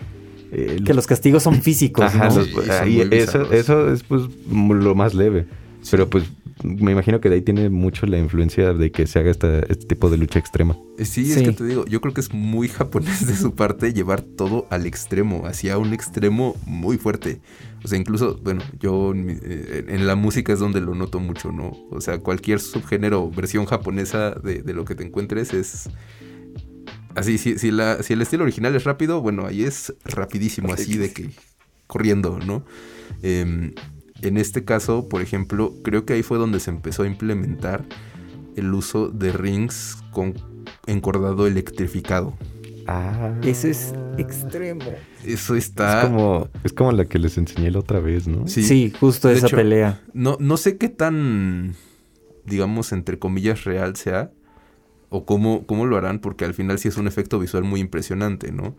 eh, 0.52 0.78
Que 0.86 0.94
los 0.94 1.08
castigos 1.08 1.44
son 1.44 1.56
físicos, 1.62 2.06
Ajá, 2.06 2.30
¿no? 2.30 2.36
los- 2.36 2.46
Sí, 2.48 2.54
son 2.54 2.72
ahí 2.72 3.08
eso, 3.12 3.52
eso 3.52 3.92
es 3.92 4.04
pues 4.04 4.22
lo 4.48 4.94
más 4.96 5.14
leve. 5.16 5.46
Pero 5.90 6.10
pues 6.10 6.26
me 6.66 6.92
imagino 6.92 7.22
que 7.22 7.30
de 7.30 7.36
ahí 7.36 7.42
tiene 7.42 7.70
mucho 7.70 8.06
la 8.06 8.18
influencia 8.18 8.74
de 8.74 8.92
que 8.92 9.08
se 9.08 9.20
haga 9.20 9.32
esta, 9.32 9.60
este 9.60 9.86
tipo 9.86 10.10
de 10.10 10.18
lucha 10.18 10.40
extrema. 10.40 10.78
Eh, 10.98 11.06
Sí, 11.06 11.32
es 11.32 11.38
Sí. 11.40 11.44
que 11.46 11.52
te 11.52 11.64
digo, 11.66 11.86
yo 11.86 12.02
creo 12.02 12.14
que 12.14 12.22
es 12.22 12.34
muy 12.34 12.68
japonés 12.68 13.26
de 13.28 13.36
su 13.36 13.54
parte 13.56 13.94
llevar 13.94 14.22
todo 14.22 14.68
al 14.72 14.86
extremo, 14.86 15.46
hacia 15.46 15.78
un 15.78 15.94
extremo 15.94 16.56
muy 16.66 16.98
fuerte. 16.98 17.40
O 17.84 17.88
sea, 17.88 18.00
incluso, 18.00 18.40
bueno, 18.44 18.62
yo 18.80 19.14
eh, 19.16 19.86
en 19.90 20.08
la 20.08 20.16
música 20.16 20.52
es 20.54 20.60
donde 20.60 20.82
lo 20.82 20.96
noto 20.96 21.20
mucho, 21.20 21.52
¿no? 21.52 21.72
O 21.92 22.02
sea, 22.02 22.18
cualquier 22.20 22.60
subgénero, 22.60 23.30
versión 23.30 23.66
japonesa 23.66 24.32
de, 24.32 24.64
de 24.64 24.74
lo 24.74 24.86
que 24.86 24.96
te 24.96 25.04
encuentres 25.06 25.54
es... 25.54 25.90
Así, 27.16 27.38
si, 27.38 27.58
si, 27.58 27.72
la, 27.72 28.04
si 28.04 28.14
el 28.14 28.22
estilo 28.22 28.44
original 28.44 28.76
es 28.76 28.84
rápido, 28.84 29.22
bueno, 29.22 29.46
ahí 29.46 29.64
es 29.64 29.94
rapidísimo, 30.04 30.74
así 30.74 30.98
de 30.98 31.14
que 31.14 31.30
corriendo, 31.88 32.40
¿no? 32.46 32.66
Em, 33.22 33.72
en 34.28 34.38
este 34.38 34.64
caso, 34.64 35.08
por 35.10 35.22
ejemplo, 35.22 35.74
creo 35.84 36.06
que 36.06 36.14
ahí 36.14 36.24
fue 36.24 36.38
donde 36.38 36.60
se 36.60 36.70
empezó 36.72 37.04
a 37.04 37.08
implementar 37.08 37.86
el 38.56 38.74
uso 38.74 39.10
de 39.10 39.32
rings 39.32 39.98
con 40.12 40.34
encordado 40.88 41.48
electrificado. 41.48 42.34
Ah. 42.88 43.34
Ese 43.44 43.72
es 43.72 43.94
extremo. 44.18 44.84
Eso 45.24 45.56
Es 45.56 45.66
está... 45.66 46.02
como, 46.04 46.50
es 46.64 46.72
como 46.74 46.92
la 46.92 47.06
que 47.06 47.18
les 47.20 47.38
enseñé 47.38 47.72
la 47.72 47.80
otra 47.80 48.00
vez, 48.00 48.28
¿no? 48.28 48.48
Sí. 48.48 48.64
Sí, 48.64 48.94
justo 49.00 49.28
De 49.28 49.36
esa 49.36 49.48
hecho, 49.48 49.56
pelea. 49.56 50.02
No, 50.14 50.38
no 50.40 50.58
sé 50.58 50.78
qué 50.78 50.90
tan, 50.90 51.76
digamos, 52.46 52.92
entre 52.92 53.18
comillas, 53.18 53.64
real 53.64 53.96
sea. 53.96 54.32
O 55.10 55.26
cómo, 55.26 55.66
cómo 55.66 55.86
lo 55.86 55.98
harán, 55.98 56.20
porque 56.20 56.46
al 56.46 56.54
final 56.54 56.78
sí 56.78 56.88
es 56.88 56.98
un 56.98 57.08
efecto 57.08 57.40
visual 57.40 57.64
muy 57.64 57.80
impresionante, 57.80 58.52
¿no? 58.52 58.76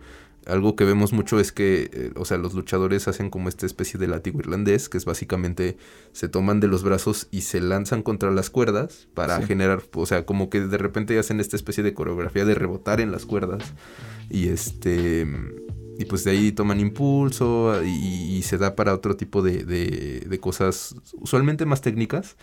Algo 0.47 0.77
que 0.77 0.85
vemos 0.85 1.13
mucho 1.13 1.41
es 1.41 1.51
que, 1.51 1.91
eh, 1.93 2.11
o 2.15 2.25
sea, 2.25 2.39
los 2.39 2.55
luchadores 2.55 3.09
hacen 3.09 3.31
como 3.31 3.49
esta 3.49 3.67
especie 3.67 3.99
de 3.99 4.07
látigo 4.07 4.39
irlandés, 4.39 4.89
que 4.89 4.97
es 4.97 5.05
básicamente 5.05 5.77
se 6.13 6.29
toman 6.29 6.61
de 6.61 6.69
los 6.69 6.83
brazos 6.85 7.27
y 7.33 7.41
se 7.43 7.61
lanzan 7.61 8.03
contra 8.03 8.31
las 8.31 8.49
cuerdas 8.49 9.09
para 9.15 9.41
Sí. 9.41 9.47
generar, 9.47 9.83
o 9.95 10.07
sea, 10.07 10.25
como 10.25 10.49
que 10.49 10.61
de 10.61 10.79
repente 10.79 11.19
hacen 11.19 11.41
esta 11.41 11.57
especie 11.57 11.83
de 11.83 11.95
coreografía 11.95 12.45
de 12.45 12.55
rebotar 12.55 13.01
en 13.01 13.11
las 13.11 13.27
cuerdas. 13.27 13.63
Y 14.31 14.49
este. 14.49 15.27
Y 15.99 16.05
pues 16.05 16.25
de 16.25 16.31
ahí 16.33 16.53
toman 16.53 16.79
impulso 16.79 17.83
y, 17.83 18.37
y 18.37 18.43
se 18.43 18.59
da 18.59 18.77
para 18.77 18.93
otro 18.95 19.17
tipo 19.17 19.41
de, 19.43 19.65
de- 19.65 20.27
de 20.29 20.41
cosas, 20.41 20.95
usualmente 21.15 21.65
más 21.65 21.81
técnicas. 21.81 22.37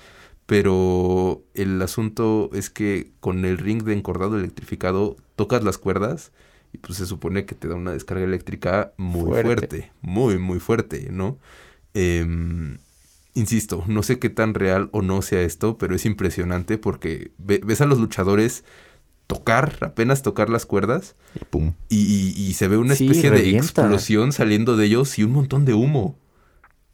Pero 0.46 1.42
el 1.54 1.82
asunto 1.82 2.50
es 2.54 2.70
que 2.70 3.12
con 3.22 3.46
el 3.46 3.58
ring 3.58 3.84
de 3.84 3.94
encordado 3.94 4.38
electrificado 4.38 5.16
tocas 5.36 5.64
las 5.64 5.78
cuerdas 5.78 6.32
y 6.74 6.80
pues 6.80 6.98
se 6.98 7.06
supone 7.06 7.46
que 7.46 7.56
te 7.56 7.68
da 7.70 7.76
una 7.76 7.92
descarga 7.94 8.26
eléctrica 8.26 8.94
muy 8.98 9.22
Fuerte. 9.26 9.44
fuerte, 9.44 9.92
muy, 10.02 10.38
muy 10.40 10.60
fuerte, 10.60 11.10
¿no? 11.12 11.38
Em, 11.94 12.80
insisto, 13.36 13.84
no 13.88 14.04
sé 14.04 14.20
qué 14.20 14.30
tan 14.30 14.54
real 14.56 14.90
o 14.92 15.02
no 15.02 15.22
sea 15.22 15.42
esto, 15.44 15.78
pero 15.78 15.96
es 15.96 16.06
impresionante 16.06 16.78
porque 16.78 17.32
ve- 17.38 17.62
ves 17.64 17.82
a 17.82 17.86
los 17.86 18.00
luchadores 18.00 18.64
tocar, 19.28 19.78
apenas 19.82 20.22
tocar 20.22 20.50
las 20.50 20.66
cuerdas 20.66 21.16
Y 21.36 21.46
pum. 21.46 21.74
y, 21.90 21.98
y- 22.36 22.48
y 22.50 22.54
se 22.54 22.68
ve 22.68 22.78
una 22.78 22.96
Sí, 22.96 23.06
especie 23.06 23.32
de 23.32 23.58
explosión 23.58 24.32
saliendo 24.34 24.76
de 24.78 24.86
ellos 24.86 25.18
y 25.20 25.24
un 25.24 25.32
montón 25.32 25.66
de 25.66 25.74
humo. 25.74 26.18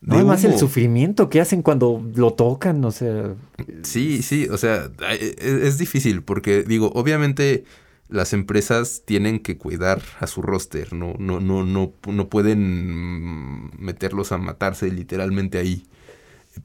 No, 0.01 0.13
De 0.13 0.21
además 0.21 0.43
el 0.45 0.57
sufrimiento 0.57 1.29
que 1.29 1.41
hacen 1.41 1.61
cuando 1.61 2.01
lo 2.15 2.31
tocan, 2.33 2.83
o 2.85 2.91
sea, 2.91 3.35
Sí, 3.83 4.21
sí, 4.21 4.47
o 4.49 4.57
sea, 4.57 4.89
es, 5.19 5.35
es 5.43 5.77
difícil 5.77 6.21
porque 6.23 6.63
digo, 6.63 6.91
obviamente 6.95 7.65
las 8.09 8.33
empresas 8.33 9.03
tienen 9.05 9.39
que 9.39 9.57
cuidar 9.57 10.01
a 10.19 10.27
su 10.27 10.41
roster, 10.41 10.93
no, 10.93 11.13
no, 11.19 11.39
no, 11.39 11.63
no, 11.63 11.93
no 12.07 12.29
pueden 12.29 13.69
meterlos 13.79 14.31
a 14.31 14.37
matarse 14.37 14.91
literalmente 14.91 15.59
ahí. 15.59 15.85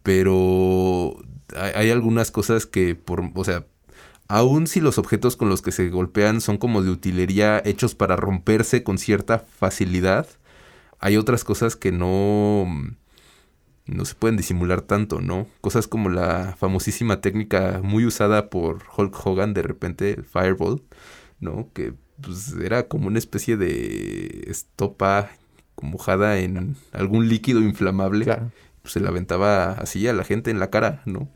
Pero 0.03 1.17
hay, 1.57 1.73
hay 1.75 1.91
algunas 1.91 2.31
cosas 2.31 2.67
que 2.67 2.95
por, 2.95 3.31
o 3.35 3.45
sea, 3.45 3.67
aun 4.29 4.67
si 4.67 4.81
los 4.81 4.99
objetos 4.99 5.37
con 5.37 5.49
los 5.51 5.63
que 5.63 5.73
se 5.73 5.89
golpean 5.91 6.41
son 6.41 6.59
como 6.59 6.83
de 6.83 6.91
utilería 6.91 7.63
hechos 7.65 7.95
para 7.95 8.17
romperse 8.17 8.83
con 8.83 8.99
cierta 8.99 9.39
facilidad, 9.39 10.27
hay 10.99 11.17
otras 11.19 11.45
cosas 11.45 11.77
que 11.77 11.93
no 11.93 12.67
no 13.87 14.05
se 14.05 14.15
pueden 14.15 14.37
disimular 14.37 14.81
tanto, 14.81 15.21
¿no? 15.21 15.47
Cosas 15.61 15.87
como 15.89 16.09
la 16.09 16.57
famosísima 16.59 17.21
técnica 17.21 17.81
muy 17.83 18.07
usada 18.07 18.49
por 18.51 18.83
Hulk 18.97 19.27
Hogan 19.27 19.55
de 19.55 19.63
repente, 19.63 20.13
el 20.13 20.25
Fireball, 20.25 20.83
¿no? 21.45 21.69
Que 21.73 21.95
pues 22.21 22.55
era 22.61 22.89
como 22.89 23.07
una 23.09 23.19
especie 23.19 23.57
de 23.57 24.45
estopa 24.49 25.31
mojada 25.83 26.39
en 26.39 26.77
algún 26.93 27.29
líquido 27.29 27.61
inflamable. 27.61 28.25
claro. 28.25 28.51
Pues 28.83 28.93
se 28.95 29.01
la 29.01 29.09
aventaba 29.11 29.73
así 29.73 30.07
a 30.09 30.13
la 30.13 30.25
gente 30.25 30.51
en 30.51 30.59
la 30.59 30.69
cara, 30.71 31.03
¿no? 31.07 31.29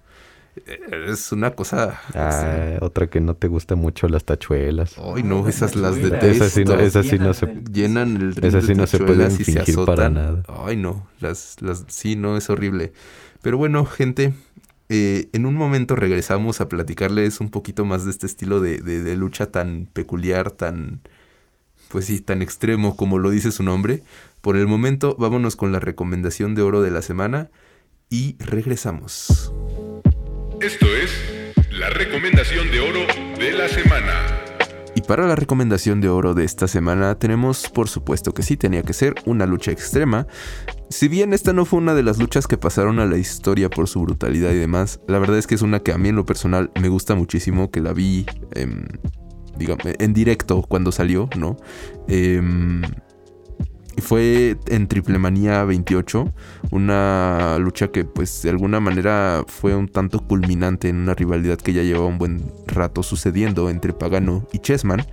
Eh, 0.67 0.79
Es 1.09 1.33
una 1.33 1.53
cosa... 1.53 1.99
Ah, 2.15 2.77
otra 2.83 3.07
que 3.09 3.21
no 3.21 3.35
te 3.37 3.49
gusta 3.49 3.75
mucho, 3.75 4.07
las 4.09 4.25
tachuelas. 4.25 4.97
Ay, 4.99 5.23
no, 5.23 5.49
esas 5.49 5.75
las 5.77 5.97
detesto. 5.97 6.27
Esas 6.27 6.53
sí 6.53 6.65
no, 6.65 6.75
esas 6.75 7.07
sí 7.07 7.19
no 7.19 7.33
se... 7.33 7.47
Llenan 7.73 8.17
el 8.17 8.45
Esas 8.45 8.65
sí 8.67 8.75
no 8.75 8.87
se 8.87 8.99
pueden 8.99 9.29
y 9.29 9.45
se 9.45 9.45
fingir 9.45 9.77
para 9.77 10.09
azotan. 10.09 10.15
nada. 10.15 10.43
Ay, 10.49 10.77
no, 10.77 11.09
las, 11.21 11.57
las, 11.62 11.85
sí, 11.88 12.17
no, 12.17 12.37
es 12.37 12.50
horrible. 12.50 12.93
Pero 13.41 13.57
bueno, 13.57 13.85
gente, 13.87 14.35
eh, 14.88 15.28
en 15.33 15.47
un 15.47 15.54
momento 15.54 15.97
regresamos 15.97 16.61
a 16.61 16.68
platicarles 16.68 17.40
un 17.40 17.50
poquito 17.50 17.85
más 17.85 18.04
de 18.04 18.11
este 18.11 18.26
estilo 18.26 18.61
de, 18.61 18.78
de- 18.78 19.02
de 19.02 19.16
lucha 19.16 19.50
tan 19.50 19.87
peculiar, 19.92 20.50
tan, 20.50 21.00
pues 21.88 22.07
sí, 22.07 22.21
tan 22.21 22.42
extremo 22.42 22.97
como 22.97 23.18
lo 23.18 23.30
dice 23.30 23.50
su 23.52 23.62
nombre. 23.62 24.02
Por 24.40 24.57
el 24.57 24.66
momento, 24.66 25.16
vámonos 25.18 25.57
con 25.57 25.73
la 25.73 25.80
recomendación 25.80 26.54
de 26.54 26.62
oro 26.62 26.80
de 26.80 26.90
la 26.90 27.02
semana 27.02 27.50
y 28.11 28.37
regresamos. 28.38 29.52
Esto 30.61 30.87
es 30.87 31.11
la 31.71 31.90
recomendación 31.90 32.71
de 32.71 32.80
oro 32.80 33.00
de 33.38 33.52
la 33.52 33.68
semana. 33.68 34.14
Y 34.95 35.02
para 35.02 35.26
la 35.26 35.37
recomendación 35.37 36.00
de 36.00 36.09
oro 36.09 36.35
de 36.35 36.45
esta 36.45 36.66
semana 36.66 37.14
tenemos, 37.16 37.68
por 37.68 37.88
supuesto 37.88 38.33
que 38.33 38.42
sí, 38.42 38.57
tenía 38.57 38.83
que 38.83 38.92
ser 38.92 39.14
una 39.26 39.47
lucha 39.47 39.71
extrema. 39.71 40.26
Si 40.90 41.09
bien 41.09 41.33
esta 41.33 41.52
no 41.52 41.64
fue 41.64 41.78
una 41.78 41.95
de 41.95 42.02
las 42.02 42.18
luchas 42.18 42.47
que 42.47 42.57
pasaron 42.57 42.99
a 42.99 43.07
la 43.07 43.18
historia 43.18 43.68
por 43.68 43.88
su 43.88 44.00
brutalidad 44.00 44.50
y 44.52 44.57
demás, 44.57 45.00
la 45.07 45.18
verdad 45.18 45.38
es 45.38 45.47
que 45.47 45.54
es 45.54 45.62
una 45.62 45.80
que 45.80 45.92
a 45.92 45.99
mí 45.99 46.09
en 46.09 46.16
lo 46.16 46.25
personal 46.25 46.71
me 46.80 46.88
gusta 46.88 47.14
muchísimo, 47.14 47.71
que 47.71 47.80
la 47.80 47.92
vi, 47.92 48.26
em, 48.54 48.87
digamos, 49.57 49.85
en 49.99 50.14
directo 50.14 50.62
cuando 50.62 50.90
salió, 50.90 51.28
¿no? 51.37 51.57
Em, 52.09 52.83
fue 54.00 54.57
en 54.67 54.87
Triple 54.87 55.19
Manía 55.19 55.64
28, 55.64 56.33
una 56.71 57.59
lucha 57.59 57.88
que 57.88 58.05
pues 58.05 58.43
de 58.43 58.50
alguna 58.50 58.81
manera 58.81 59.45
fue 59.47 59.75
un 59.75 59.88
tanto 59.88 60.21
culminante 60.21 60.88
en 60.88 60.97
una 60.97 61.14
rivalidad 61.14 61.59
que 61.59 61.73
ya 61.73 61.83
llevaba 61.83 62.07
un 62.07 62.19
buen 62.19 62.52
rato 62.67 63.02
sucediendo 63.02 63.71
entre 63.71 63.93
Pagano 63.93 64.47
y 64.52 64.59
Chessman. 64.59 65.05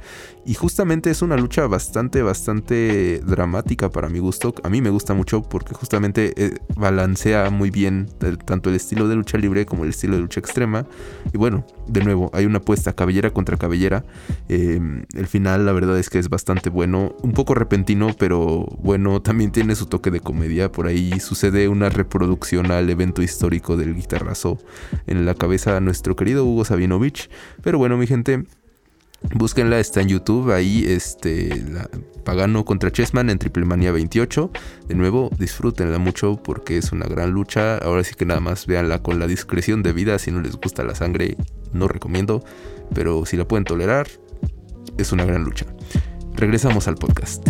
Y 0.46 0.54
justamente 0.54 1.10
es 1.10 1.24
una 1.24 1.38
lucha 1.38 1.66
bastante, 1.66 2.22
bastante 2.22 3.20
dramática 3.26 3.90
para 3.90 4.10
mi 4.10 4.20
gusto. 4.20 4.54
A 4.64 4.70
mí 4.70 4.80
me 4.80 4.92
gusta 4.92 5.16
mucho 5.16 5.42
porque 5.42 5.74
justamente 5.74 6.34
eh, 6.38 6.60
balancea 6.76 7.50
muy 7.50 7.72
bien 7.72 8.08
tanto 8.46 8.70
el 8.70 8.76
estilo 8.76 9.08
de 9.08 9.16
lucha 9.16 9.40
libre 9.40 9.66
como 9.66 9.86
el 9.86 9.90
estilo 9.90 10.16
de 10.16 10.22
lucha 10.22 10.40
extrema. 10.40 10.86
Y 11.34 11.38
bueno, 11.40 11.66
de 11.88 12.04
nuevo, 12.04 12.30
hay 12.34 12.46
una 12.46 12.58
apuesta 12.58 12.94
cabellera 12.94 13.32
contra 13.32 13.58
cabellera. 13.58 14.04
Eh, 14.50 14.80
el 15.14 15.28
final, 15.28 15.66
la 15.66 15.72
verdad 15.72 15.98
es 15.98 16.10
que 16.10 16.20
es 16.20 16.30
bastante 16.30 16.70
bueno. 16.70 17.16
Un 17.22 17.34
poco 17.34 17.54
repentino, 17.54 18.16
pero 18.18 18.66
bueno, 18.82 19.22
también 19.22 19.52
tiene 19.52 19.76
su 19.76 19.86
toque 19.86 20.12
de 20.12 20.20
comedia. 20.20 20.72
Por 20.72 20.88
ahí 20.88 21.20
sucede 21.20 21.68
una 21.68 21.90
reproducción 21.90 22.72
al 22.72 22.90
evento 22.90 23.22
histórico 23.22 23.78
del 23.78 23.96
guitarrazo 23.96 24.58
en 25.08 25.26
la 25.26 25.36
cabeza 25.36 25.74
de 25.74 25.82
nuestro 25.82 26.16
querido 26.16 26.46
Hugo 26.46 26.66
Sabinovich. 26.66 27.30
Pero 27.62 27.78
bueno, 27.78 27.98
mi 27.98 28.08
gente. 28.08 28.46
Búsquenla, 29.34 29.80
está 29.80 30.02
en 30.02 30.10
YouTube, 30.10 30.52
ahí 30.52 30.86
este, 30.88 31.64
Pagano 32.24 32.66
contra 32.66 32.92
Chessman 32.92 33.30
en 33.30 33.40
Triple 33.40 33.66
Manía 33.66 33.92
28. 33.92 34.52
De 34.88 34.96
nuevo, 34.96 35.30
disfrútenla 35.38 35.98
mucho 36.00 36.42
porque 36.42 36.78
es 36.78 36.92
una 36.92 37.06
gran 37.06 37.32
lucha. 37.32 37.78
Ahora 37.78 38.04
sí 38.04 38.16
que 38.16 38.26
nada 38.26 38.40
más 38.40 38.66
véanla 38.66 39.02
con 39.02 39.20
la 39.20 39.28
discreción 39.28 39.84
de 39.84 39.94
vida. 39.94 40.20
Si 40.20 40.32
no 40.32 40.42
les 40.42 40.56
gusta 40.56 40.84
la 40.84 40.96
sangre, 40.96 41.38
no 41.74 41.88
recomiendo. 41.88 42.44
Pero 42.94 43.26
si 43.26 43.38
la 43.38 43.48
pueden 43.48 43.64
tolerar, 43.64 44.08
es 44.98 45.12
una 45.12 45.26
gran 45.26 45.44
lucha. 45.44 45.66
Regresamos 46.36 46.88
al 46.88 46.96
podcast. 46.96 47.48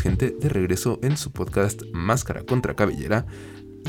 Gente, 0.00 0.34
de 0.38 0.48
regreso 0.48 0.98
en 1.02 1.16
su 1.16 1.32
podcast 1.32 1.82
Máscara 1.92 2.44
contra 2.44 2.74
Cabellera. 2.74 3.26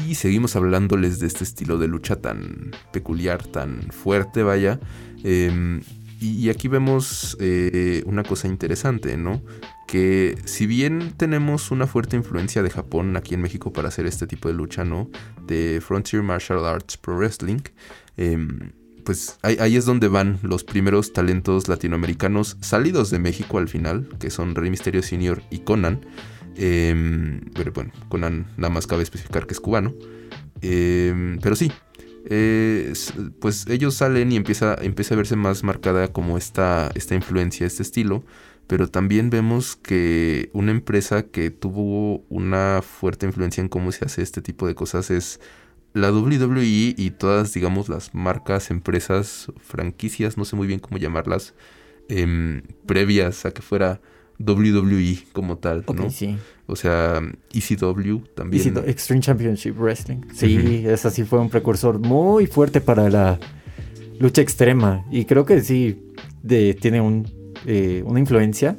Y 0.08 0.16
seguimos 0.16 0.56
hablándoles 0.56 1.20
de 1.20 1.28
este 1.28 1.44
estilo 1.44 1.78
de 1.78 1.88
lucha 1.88 2.18
tan 2.18 2.72
peculiar, 2.92 3.44
tan 3.46 3.82
fuerte, 3.92 4.44
vaya. 4.44 4.80
Em, 5.24 5.82
y, 6.20 6.50
aquí 6.50 6.68
vemos 6.68 7.38
eh, 7.40 8.04
una 8.06 8.24
cosa 8.24 8.48
interesante, 8.48 9.18
¿no? 9.18 9.42
Que 9.88 10.38
si 10.46 10.66
bien 10.66 11.14
tenemos 11.18 11.72
una 11.72 11.88
fuerte 11.88 12.16
influencia 12.16 12.64
de 12.64 12.70
Japón 12.70 13.16
aquí 13.16 13.36
en 13.36 13.42
México 13.42 13.72
para 13.72 13.88
hacer 13.88 14.06
este 14.06 14.28
tipo 14.28 14.48
de 14.48 14.56
lucha, 14.56 14.84
¿no? 14.84 15.10
De 15.46 15.82
Frontier 15.86 16.24
Martial 16.24 16.66
Arts 16.66 16.98
Pro 16.98 17.18
Wrestling. 17.18 17.62
Em, 18.18 18.72
pues 19.06 19.38
ahí, 19.44 19.76
es 19.76 19.86
donde 19.86 20.08
van 20.08 20.40
los 20.42 20.64
primeros 20.64 21.14
talentos 21.14 21.68
latinoamericanos 21.68 22.58
salidos 22.60 23.12
de 23.12 23.20
México 23.20 23.60
al 23.60 23.70
final, 23.70 24.10
que 24.20 24.30
son 24.30 24.56
Rey 24.56 24.70
Misterio 24.70 25.02
Senior 25.04 25.42
y 25.50 25.60
Conan. 25.60 26.06
Em, 26.58 27.42
pero 27.54 27.72
bueno, 27.72 27.92
Conan 28.10 28.48
nada 28.58 28.74
más 28.74 28.88
cabe 28.88 29.04
especificar 29.04 29.46
que 29.46 29.54
es 29.54 29.60
cubano. 29.60 29.94
Em, 30.62 31.38
pero 31.40 31.56
sí, 31.56 31.72
pues 33.40 33.68
ellos 33.68 33.94
salen 33.94 34.32
y 34.32 34.36
empieza, 34.36 34.76
empieza 34.82 35.14
a 35.14 35.18
verse 35.18 35.36
más 35.36 35.64
marcada 35.64 36.08
como 36.08 36.38
esta, 36.38 36.92
esta 36.96 37.16
influencia, 37.16 37.68
este 37.68 37.84
estilo. 37.84 38.24
Pero 38.68 38.90
también 38.90 39.30
vemos 39.30 39.76
que 39.76 40.50
una 40.54 40.72
empresa 40.72 41.24
que 41.24 41.52
tuvo 41.52 42.26
una 42.30 42.82
fuerte 42.82 43.28
influencia 43.28 43.62
en 43.62 43.70
cómo 43.70 43.92
se 43.92 44.06
hace 44.06 44.24
este 44.24 44.42
tipo 44.42 44.66
de 44.66 44.74
cosas 44.74 45.12
es 45.12 45.40
la 45.96 46.12
WWE 46.12 46.94
y 46.98 47.12
todas, 47.12 47.54
digamos, 47.54 47.88
las 47.88 48.14
marcas, 48.14 48.70
empresas, 48.70 49.52
franquicias, 49.60 50.38
no 50.38 50.44
sé 50.44 50.58
muy 50.58 50.68
bien 50.68 50.80
cómo 50.80 50.98
llamarlas, 50.98 51.54
em, 52.10 52.64
previas 52.86 53.46
a 53.46 53.52
que 53.52 53.62
fuera 53.62 54.02
WWE 54.38 55.20
como 55.32 55.58
tal, 55.58 55.86
¿no? 55.96 56.10
sí. 56.10 56.38
O 56.68 56.76
sea, 56.76 57.22
ECW 57.54 58.24
también. 58.36 58.78
Extreme 58.86 59.22
Championship 59.22 59.78
Wrestling. 59.78 60.22
Sí, 60.34 60.84
esa 60.86 61.10
sí 61.12 61.24
fue 61.24 61.40
un 61.40 61.50
precursor 61.50 62.00
muy 62.00 62.48
fuerte 62.48 62.82
para 62.82 63.10
la 63.10 63.40
lucha 64.20 64.42
extrema. 64.42 65.06
Y 65.12 65.26
creo 65.26 65.46
que 65.46 65.62
sí 65.62 66.12
de, 66.44 66.74
tiene 66.74 67.00
un, 67.00 67.26
eh, 67.66 68.04
una 68.06 68.20
influencia 68.20 68.78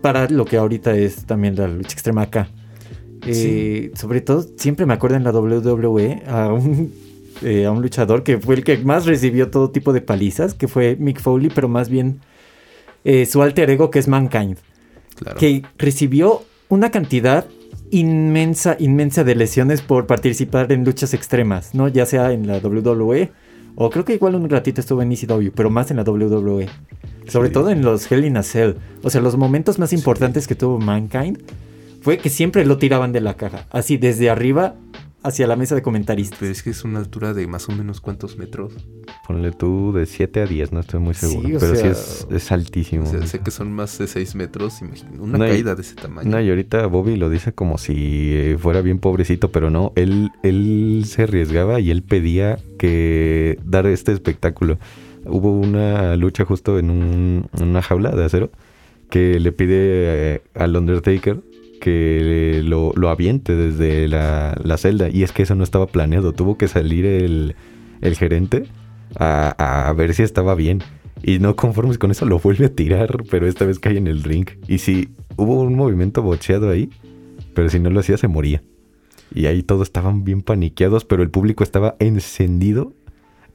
para 0.00 0.28
lo 0.28 0.44
que 0.44 0.56
ahorita 0.56 0.96
es 0.96 1.26
también 1.26 1.54
la 1.54 1.68
lucha 1.68 1.92
extrema 1.92 2.22
acá. 2.22 2.48
Eh, 3.26 3.92
sobre 3.94 4.20
todo, 4.20 4.46
siempre 4.56 4.86
me 4.86 4.94
acuerdo 4.94 5.16
en 5.16 5.24
la 5.24 5.32
WWE 5.32 6.22
a 6.26 6.52
un, 6.52 6.92
eh, 7.42 7.66
a 7.66 7.70
un 7.70 7.82
luchador 7.82 8.22
que 8.22 8.38
fue 8.38 8.54
el 8.54 8.64
que 8.64 8.78
más 8.78 9.06
recibió 9.06 9.50
todo 9.50 9.70
tipo 9.70 9.92
de 9.92 10.00
palizas, 10.00 10.54
que 10.54 10.68
fue 10.68 10.96
Mick 10.98 11.20
Foley, 11.20 11.50
pero 11.54 11.68
más 11.68 11.88
bien 11.88 12.20
eh, 13.04 13.26
su 13.26 13.42
alter 13.42 13.70
ego 13.70 13.90
que 13.90 13.98
es 13.98 14.08
Mankind. 14.08 14.58
Que 15.38 15.62
recibió 15.76 16.42
una 16.70 16.90
cantidad 16.90 17.46
inmensa, 17.90 18.76
inmensa 18.78 19.22
de 19.22 19.34
lesiones 19.34 19.82
por 19.82 20.06
participar 20.06 20.72
en 20.72 20.84
luchas 20.84 21.12
extremas, 21.12 21.74
¿no? 21.74 21.88
Ya 21.88 22.06
sea 22.06 22.32
en 22.32 22.46
la 22.46 22.58
WWE 22.58 23.30
o 23.76 23.90
creo 23.90 24.04
que 24.04 24.14
igual 24.14 24.34
un 24.34 24.48
ratito 24.48 24.80
estuvo 24.80 25.02
en 25.02 25.12
ECW, 25.12 25.50
pero 25.54 25.70
más 25.70 25.90
en 25.90 25.98
la 25.98 26.02
WWE. 26.02 26.68
Sobre 27.28 27.50
todo 27.50 27.70
en 27.70 27.82
los 27.82 28.10
Hell 28.10 28.24
in 28.24 28.36
a 28.36 28.42
Cell. 28.42 28.74
O 29.02 29.10
sea, 29.10 29.20
los 29.20 29.36
momentos 29.36 29.78
más 29.78 29.92
importantes 29.92 30.46
que 30.46 30.54
tuvo 30.54 30.78
Mankind 30.78 31.38
fue 32.00 32.18
que 32.18 32.30
siempre 32.30 32.64
lo 32.64 32.78
tiraban 32.78 33.12
de 33.12 33.20
la 33.20 33.34
caja, 33.34 33.66
así 33.70 33.96
desde 33.96 34.30
arriba 34.30 34.76
hacia 35.22 35.46
la 35.46 35.56
mesa 35.56 35.74
de 35.74 35.82
comentaristas. 35.82 36.38
Pero 36.38 36.52
es 36.52 36.62
que 36.62 36.70
es 36.70 36.84
una 36.84 36.98
altura 36.98 37.34
de 37.34 37.46
más 37.46 37.68
o 37.68 37.72
menos 37.72 38.00
cuántos 38.00 38.36
metros. 38.36 38.72
Ponle 39.26 39.52
tú 39.52 39.92
de 39.92 40.06
7 40.06 40.40
a 40.40 40.46
10, 40.46 40.72
no 40.72 40.80
estoy 40.80 41.00
muy 41.00 41.14
seguro. 41.14 41.58
pero 41.60 41.74
sí 41.74 41.86
es, 42.30 42.52
altísimo. 42.52 43.06
sé 43.06 43.40
que 43.40 43.50
son 43.50 43.72
más 43.72 43.98
de 43.98 44.06
6 44.06 44.34
metros, 44.34 44.80
una 45.18 45.38
caída 45.38 45.74
de 45.74 45.82
ese 45.82 45.94
tamaño. 45.94 46.30
No, 46.30 46.40
y 46.40 46.48
ahorita 46.48 46.86
Bobby 46.86 47.16
lo 47.16 47.28
dice 47.28 47.52
como 47.52 47.78
si 47.78 48.56
fuera 48.58 48.80
bien 48.80 48.98
pobrecito, 48.98 49.50
pero 49.50 49.70
no, 49.70 49.92
él, 49.96 50.30
él 50.42 51.04
se 51.06 51.24
arriesgaba 51.24 51.80
y 51.80 51.90
él 51.90 52.02
pedía 52.02 52.58
que 52.78 53.58
dar 53.64 53.86
este 53.86 54.12
espectáculo. 54.12 54.78
Hubo 55.26 55.52
una 55.52 56.16
lucha 56.16 56.44
justo 56.46 56.78
en, 56.78 57.46
una 57.60 57.82
jaula 57.82 58.10
de 58.12 58.24
acero 58.24 58.50
que 59.10 59.38
le 59.38 59.52
pide 59.52 59.76
eh, 59.76 60.42
al 60.54 60.76
Undertaker 60.76 61.42
que 61.80 62.62
lo, 62.64 62.92
lo 62.94 63.08
aviente 63.08 63.56
desde 63.56 64.06
la, 64.06 64.76
celda. 64.78 65.08
Y 65.08 65.24
es 65.24 65.32
que 65.32 65.42
eso 65.42 65.56
no 65.56 65.64
estaba 65.64 65.86
planeado. 65.88 66.32
Tuvo 66.32 66.56
que 66.56 66.68
salir 66.68 67.04
el, 67.06 67.56
gerente 68.16 68.68
a, 69.18 69.88
a, 69.88 69.92
ver 69.94 70.14
si 70.14 70.22
estaba 70.22 70.54
bien. 70.54 70.82
Y 71.22 71.38
no 71.40 71.56
conformes 71.56 71.98
con 71.98 72.10
eso, 72.10 72.24
lo 72.24 72.38
vuelve 72.38 72.66
a 72.66 72.74
tirar, 72.74 73.24
pero 73.30 73.46
esta 73.46 73.66
vez 73.66 73.78
cae 73.78 73.96
en 73.96 74.06
el 74.06 74.22
ring. 74.22 74.48
Y 74.68 74.78
sí, 74.78 75.08
hubo 75.36 75.60
un 75.60 75.74
movimiento 75.74 76.22
bocheado 76.22 76.70
ahí, 76.70 76.90
pero 77.54 77.68
si 77.68 77.80
no 77.80 77.90
lo 77.90 78.00
hacía, 78.00 78.16
se 78.16 78.28
moría. 78.28 78.62
Y 79.34 79.46
ahí 79.46 79.62
todos 79.62 79.88
estaban 79.88 80.24
bien 80.24 80.42
paniqueados, 80.42 81.04
pero 81.04 81.22
el 81.22 81.30
público 81.30 81.64
estaba 81.64 81.96
encendido 81.98 82.94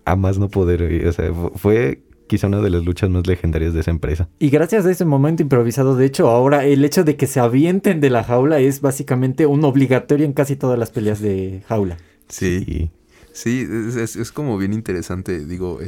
a 0.05 0.15
más 0.15 0.37
no 0.37 0.49
poder. 0.49 1.07
O 1.07 1.11
sea, 1.11 1.33
fue 1.55 2.03
quizá 2.27 2.47
una 2.47 2.61
de 2.61 2.69
las 2.69 2.83
luchas 2.83 3.09
más 3.09 3.27
legendarias 3.27 3.73
de 3.73 3.81
esa 3.81 3.91
empresa. 3.91 4.29
Y 4.39 4.49
gracias 4.49 4.85
a 4.85 4.91
ese 4.91 5.05
momento 5.05 5.43
improvisado, 5.43 5.95
de 5.95 6.05
hecho, 6.05 6.29
ahora 6.29 6.65
el 6.65 6.83
hecho 6.85 7.03
de 7.03 7.15
que 7.15 7.27
se 7.27 7.39
avienten 7.39 8.01
de 8.01 8.09
la 8.09 8.23
jaula 8.23 8.59
es 8.59 8.81
básicamente 8.81 9.45
un 9.45 9.63
obligatorio 9.63 10.25
en 10.25 10.33
casi 10.33 10.55
todas 10.55 10.77
las 10.79 10.91
peleas 10.91 11.19
de 11.19 11.63
jaula. 11.67 11.97
Sí. 12.27 12.91
Sí, 13.35 13.67
es, 13.97 14.31
como 14.31 14.57
bien 14.57 14.71
interesante, 14.71 15.45
digo, 15.45 15.79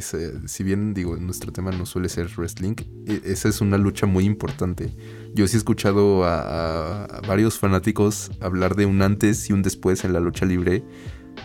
si 0.48 0.64
bien 0.66 0.94
digo, 0.94 1.16
nuestro 1.16 1.54
tema 1.54 1.72
no 1.72 1.86
suele 1.86 2.10
ser 2.10 2.28
wrestling, 2.36 2.76
e, 3.06 3.22
esa 3.24 3.48
es 3.48 3.62
una 3.62 3.78
lucha 3.78 4.06
muy 4.06 4.26
importante. 4.26 4.92
Yo 5.34 5.48
sí 5.48 5.56
he 5.56 5.58
escuchado 5.58 6.26
a, 6.26 7.22
varios 7.26 7.58
fanáticos 7.58 8.32
hablar 8.42 8.76
de 8.76 8.86
un 8.86 9.02
antes 9.02 9.50
y 9.50 9.54
un 9.54 9.62
después 9.62 10.04
en 10.04 10.12
la 10.12 10.20
lucha 10.20 10.46
libre. 10.46 10.84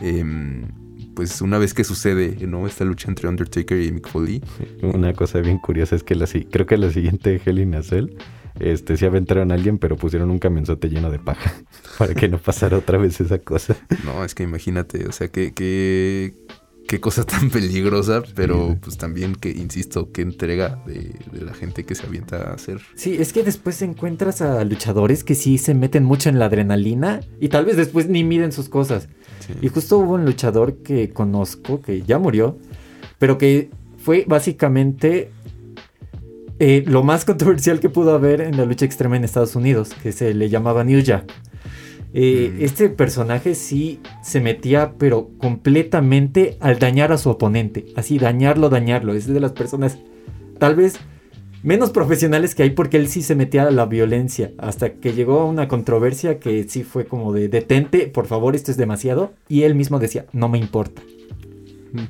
Em, 0.01 0.67
pues 1.15 1.41
una 1.41 1.59
vez 1.59 1.75
que 1.75 1.85
sucede, 1.85 2.37
¿no? 2.47 2.67
Esta 2.67 2.85
lucha 2.85 3.09
entre 3.09 3.29
Undertaker 3.29 3.81
y 3.81 3.93
Mick 3.93 4.09
Foley. 4.09 4.43
Una 4.83 5.13
cosa 5.13 5.41
bien 5.41 5.59
curiosa 5.59 5.97
es 5.97 6.03
que 6.03 6.15
la, 6.15 6.27
creo 6.51 6.67
que 6.67 6.77
la 6.77 6.91
siguiente 6.91 7.41
Hell 7.45 7.59
in 7.59 7.75
a 7.75 7.83
Cell, 7.83 8.17
este, 8.61 8.97
sí 8.97 9.05
aventaron 9.05 9.51
a 9.51 9.55
alguien, 9.55 9.79
pero 9.79 9.97
pusieron 9.97 10.31
un 10.31 10.39
camionzote 10.39 10.89
lleno 10.89 11.11
de 11.11 11.19
paja 11.19 11.53
para 11.99 12.15
que 12.15 12.29
no 12.29 12.39
pasara 12.39 12.77
otra 12.77 12.99
vez 12.99 13.21
esa 13.21 13.39
cosa. 13.39 13.77
No, 14.05 14.25
es 14.25 14.35
que 14.35 14.43
imagínate, 14.43 15.07
o 15.07 15.13
sea, 15.13 15.29
que, 15.29 15.53
que 15.53 16.35
qué 16.89 17.01
cosa 17.01 17.25
tan 17.25 17.51
peligrosa, 17.51 18.23
pero 18.35 18.77
pues 18.81 18.99
también 18.99 19.35
que, 19.35 19.51
insisto, 19.51 20.11
qué 20.13 20.23
entrega 20.23 20.83
de, 20.87 21.15
la 21.33 21.55
gente 21.55 21.85
que 21.85 21.95
se 21.95 22.07
avienta 22.07 22.51
a 22.51 22.55
hacer. 22.55 22.81
Sí, 22.95 23.17
es 23.19 23.33
que 23.33 23.43
después 23.43 23.81
encuentras 23.83 24.43
a 24.43 24.65
luchadores 24.65 25.25
que 25.25 25.35
sí 25.35 25.59
se 25.59 25.75
meten 25.75 26.05
mucho 26.05 26.29
en 26.29 26.39
la 26.39 26.47
adrenalina 26.47 27.21
y 27.41 27.49
tal 27.49 27.65
vez 27.65 27.77
después 27.77 28.09
ni 28.09 28.25
miden 28.25 28.53
sus 28.53 28.69
cosas. 28.69 29.09
Y 29.61 29.69
justo 29.69 29.99
hubo 29.99 30.15
un 30.15 30.25
luchador 30.25 30.83
que 30.83 31.11
conozco, 31.11 31.81
que 31.81 32.03
ya 32.03 32.19
murió, 32.19 32.59
pero 33.19 33.39
que 33.39 33.71
fue 33.99 34.25
básicamente 34.27 35.31
eh, 36.59 36.85
lo 36.87 37.03
más 37.03 37.25
controversial 37.25 37.81
que 37.81 37.89
pudo 37.89 38.15
haber 38.15 38.41
en 38.41 38.57
la 38.57 38.65
lucha 38.65 38.85
extrema 38.85 39.17
en 39.17 39.25
Estados 39.25 39.57
Unidos, 39.57 39.91
que 40.03 40.13
se 40.13 40.35
le 40.35 40.49
llamaba 40.49 40.85
New 40.85 41.01
Jack. 41.01 41.33
Eh, 42.15 42.53
Mm. 42.55 42.65
Este 42.65 42.89
personaje 42.89 43.55
sí 43.55 44.01
se 44.23 44.41
metía, 44.41 44.95
pero 44.99 45.31
completamente 45.39 46.57
al 46.61 46.79
dañar 46.79 47.13
a 47.13 47.19
su 47.19 47.31
oponente. 47.31 47.87
Así, 47.97 48.19
dañarlo, 48.19 48.69
dañarlo. 48.69 49.15
Es 49.15 49.27
de 49.27 49.41
las 49.41 49.53
personas 49.53 49.99
tal 50.59 50.77
vez 50.77 50.99
menos 51.63 51.91
profesionales 51.91 52.55
que 52.55 52.65
hay 52.65 52.71
porque 52.71 52.97
él 52.97 53.09
sí 53.09 53.23
se 53.23 53.35
metía 53.35 53.63
a 53.63 53.71
la 53.71 53.87
violencia. 53.87 54.53
Hasta 54.59 54.95
que 54.95 55.13
llegó 55.13 55.41
a 55.41 55.45
una 55.47 55.69
controversia 55.69 56.39
que 56.39 56.65
sí 56.69 56.83
fue 56.83 57.07
como 57.07 57.33
de 57.33 57.49
detente, 57.49 58.09
por 58.09 58.27
favor, 58.27 58.55
esto 58.55 58.71
es 58.71 58.77
demasiado. 58.77 59.33
Y 59.49 59.63
él 59.63 59.75
mismo 59.75 59.99
decía, 59.99 60.27
no 60.33 60.49
me 60.49 60.59
importa. 60.59 61.03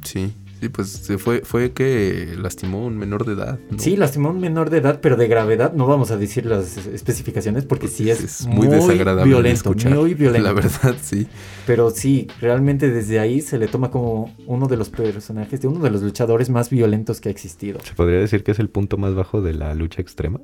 Sí, 0.04 0.32
sí, 0.62 0.68
pues 0.68 0.88
se 0.90 1.18
fue, 1.18 1.40
fue 1.40 1.72
que 1.72 2.36
lastimó 2.38 2.84
a 2.84 2.86
un 2.86 2.96
menor 2.96 3.26
de 3.26 3.32
edad. 3.32 3.58
¿no? 3.68 3.78
Sí, 3.80 3.96
lastimó 3.96 4.28
a 4.28 4.30
un 4.30 4.40
menor 4.40 4.70
de 4.70 4.78
edad, 4.78 5.00
pero 5.02 5.16
de 5.16 5.26
gravedad. 5.26 5.72
No 5.72 5.88
vamos 5.88 6.12
a 6.12 6.16
decir 6.16 6.46
las 6.46 6.76
especificaciones 6.86 7.64
porque 7.64 7.88
sí 7.88 8.08
es, 8.08 8.22
es 8.22 8.46
muy, 8.46 8.68
desagradable 8.68 9.24
de 9.24 9.28
violento, 9.28 9.70
escuchar. 9.70 9.92
muy 9.92 10.14
violento. 10.22 10.46
La 10.46 10.54
verdad, 10.54 10.94
sí. 11.02 11.26
Pero 11.66 11.90
sí, 11.90 12.28
realmente 12.40 12.90
desde 12.90 13.18
ahí 13.18 13.40
se 13.40 13.58
le 13.58 13.66
toma 13.66 13.90
como 13.90 14.36
uno 14.46 14.68
de 14.68 14.76
los 14.76 14.88
personajes, 14.88 15.60
de 15.60 15.66
uno 15.66 15.80
de 15.80 15.90
los 15.90 16.00
luchadores 16.02 16.48
más 16.48 16.70
violentos 16.70 17.20
que 17.20 17.28
ha 17.28 17.32
existido. 17.32 17.80
¿Se 17.82 17.94
podría 17.94 18.20
decir 18.20 18.44
que 18.44 18.52
es 18.52 18.60
el 18.60 18.68
punto 18.68 18.96
más 18.98 19.16
bajo 19.16 19.42
de 19.42 19.54
la 19.54 19.74
lucha 19.74 20.00
extrema? 20.00 20.40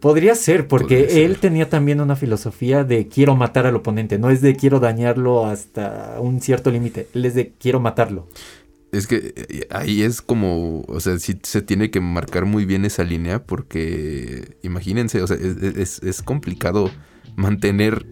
Podría 0.00 0.34
ser, 0.34 0.66
porque 0.68 0.96
Podría 0.98 1.10
ser. 1.10 1.22
él 1.22 1.38
tenía 1.38 1.68
también 1.68 2.00
una 2.00 2.14
filosofía 2.16 2.84
de 2.84 3.08
quiero 3.08 3.34
matar 3.34 3.66
al 3.66 3.74
oponente, 3.76 4.18
no 4.18 4.30
es 4.30 4.40
de 4.40 4.54
quiero 4.54 4.78
dañarlo 4.78 5.46
hasta 5.46 6.16
un 6.20 6.40
cierto 6.40 6.70
límite, 6.70 7.08
él 7.14 7.24
es 7.24 7.34
de 7.34 7.52
quiero 7.58 7.80
matarlo. 7.80 8.26
Es 8.92 9.06
que 9.06 9.34
eh, 9.36 9.66
ahí 9.70 10.02
es 10.02 10.22
como, 10.22 10.82
o 10.88 11.00
sea, 11.00 11.18
sí 11.18 11.38
se 11.42 11.60
tiene 11.62 11.90
que 11.90 12.00
marcar 12.00 12.46
muy 12.46 12.64
bien 12.64 12.84
esa 12.86 13.04
línea 13.04 13.42
porque 13.44 14.56
imagínense, 14.62 15.20
o 15.22 15.26
sea, 15.26 15.36
es, 15.36 15.56
es- 15.76 16.02
es 16.02 16.22
complicado 16.22 16.90
mantener 17.36 18.06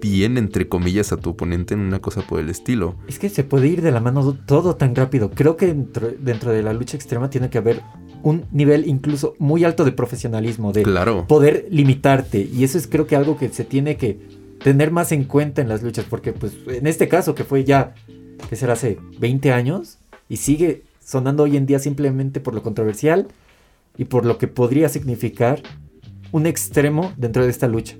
bien, 0.00 0.38
entre 0.38 0.68
comillas, 0.68 1.12
a 1.12 1.16
tu 1.16 1.30
oponente 1.30 1.74
en 1.74 1.80
una 1.80 1.98
cosa 2.00 2.22
por 2.22 2.38
el 2.40 2.48
estilo. 2.48 2.94
Es 3.08 3.18
que 3.18 3.28
se 3.28 3.42
puede 3.44 3.66
ir 3.68 3.82
de 3.82 3.90
la 3.90 4.00
mano 4.00 4.32
todo 4.46 4.76
tan 4.76 4.94
rápido. 4.94 5.30
Creo 5.30 5.56
que 5.56 5.66
dentro, 5.66 6.08
dentro 6.20 6.52
de 6.52 6.62
la 6.62 6.72
lucha 6.72 6.96
extrema 6.96 7.30
tiene 7.30 7.50
que 7.50 7.58
haber 7.58 7.82
un 8.22 8.44
nivel 8.52 8.86
incluso 8.88 9.34
muy 9.38 9.64
alto 9.64 9.84
de 9.84 9.92
profesionalismo, 9.92 10.72
de 10.72 10.84
Claro. 10.84 11.26
poder 11.26 11.66
limitarte. 11.70 12.40
Y 12.52 12.62
eso 12.64 12.78
es 12.78 12.86
creo 12.86 13.06
que 13.08 13.16
algo 13.16 13.36
que 13.36 13.48
se 13.48 13.64
tiene 13.64 13.96
que 13.96 14.18
tener 14.62 14.90
más 14.92 15.10
en 15.12 15.24
cuenta 15.24 15.62
en 15.62 15.68
las 15.68 15.82
luchas, 15.82 16.04
porque 16.08 16.32
pues 16.32 16.52
en 16.68 16.86
este 16.86 17.08
caso 17.08 17.34
que 17.34 17.44
fue 17.44 17.64
ya, 17.64 17.94
que 18.48 18.54
será 18.56 18.74
hace 18.74 18.98
20 19.18 19.50
años, 19.52 19.97
y 20.28 20.36
sigue 20.36 20.82
sonando 21.00 21.44
hoy 21.44 21.56
en 21.56 21.66
día 21.66 21.78
simplemente 21.78 22.40
por 22.40 22.54
lo 22.54 22.62
controversial 22.62 23.28
y 23.96 24.04
por 24.04 24.24
lo 24.24 24.38
que 24.38 24.48
podría 24.48 24.88
significar 24.88 25.62
un 26.32 26.46
extremo 26.46 27.12
dentro 27.16 27.44
de 27.44 27.50
esta 27.50 27.66
lucha. 27.66 27.96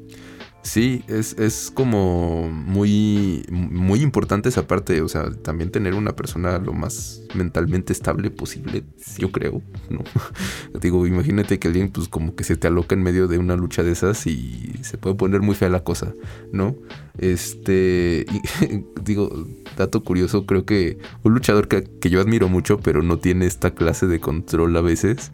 Sí, 0.63 1.05
es, 1.09 1.39
es 1.39 1.71
como 1.73 2.51
muy, 2.51 3.47
muy 3.51 4.03
importante 4.03 4.49
esa 4.49 4.67
parte, 4.67 5.01
o 5.03 5.09
sea, 5.09 5.31
también 5.31 5.71
tener 5.71 5.95
una 5.95 6.15
persona 6.17 6.59
lo 6.59 6.73
más 6.73 7.23
mentalmente 7.35 7.93
estable 7.93 8.31
posible, 8.31 8.83
yo 9.17 9.31
creo, 9.31 9.63
¿no? 9.89 10.03
Digo, 10.81 11.07
imagínate 11.07 11.59
que 11.59 11.69
alguien 11.69 11.91
pues 11.91 12.09
como 12.09 12.35
que 12.35 12.45
se 12.45 12.57
te 12.57 12.67
aloca 12.67 12.95
en 12.95 13.03
medio 13.03 13.29
de 13.29 13.39
una 13.39 13.57
lucha 13.57 13.83
de 13.83 13.93
esas 13.93 14.27
y 14.27 14.75
se 14.83 14.99
puede 14.99 15.15
poner 15.15 15.41
muy 15.43 15.55
fea 15.55 15.69
la 15.69 15.85
cosa, 15.85 16.15
¿no? 16.53 16.77
Este, 17.17 18.27
y, 18.31 18.85
digo, 19.03 19.47
dato 19.77 20.03
curioso, 20.03 20.45
creo 20.45 20.67
que 20.67 20.99
un 21.23 21.35
luchador 21.35 21.69
que, 21.69 21.85
que 21.85 22.11
yo 22.11 22.21
admiro 22.21 22.49
mucho, 22.49 22.79
pero 22.81 23.03
no 23.03 23.19
tiene 23.19 23.47
esta 23.47 23.75
clase 23.75 24.07
de 24.07 24.21
control 24.21 24.77
a 24.77 24.81
veces, 24.81 25.31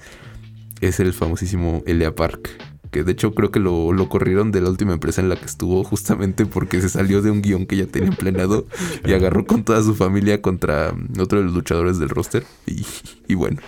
es 0.80 1.00
el 1.00 1.12
famosísimo 1.12 1.82
Elia 1.86 2.14
Park. 2.14 2.73
Que 2.94 3.02
de 3.02 3.10
hecho 3.10 3.34
creo 3.34 3.50
que 3.50 3.58
lo, 3.58 3.92
lo 3.92 4.08
corrieron 4.08 4.52
de 4.52 4.60
la 4.60 4.70
última 4.70 4.92
empresa 4.92 5.20
en 5.20 5.28
la 5.28 5.34
que 5.34 5.46
estuvo 5.46 5.82
justamente 5.82 6.46
porque 6.46 6.80
se 6.80 6.88
salió 6.88 7.22
de 7.22 7.32
un 7.32 7.42
guion 7.42 7.66
que 7.66 7.76
ya 7.76 7.86
tenía 7.86 8.10
empleado 8.10 8.68
y 9.04 9.12
agarró 9.14 9.44
con 9.46 9.64
toda 9.64 9.82
su 9.82 9.96
familia 9.96 10.40
contra 10.40 10.94
otro 11.18 11.40
de 11.40 11.46
los 11.46 11.54
luchadores 11.54 11.98
del 11.98 12.08
roster. 12.08 12.44
Y, 12.68 12.86
y 13.26 13.34
bueno, 13.34 13.60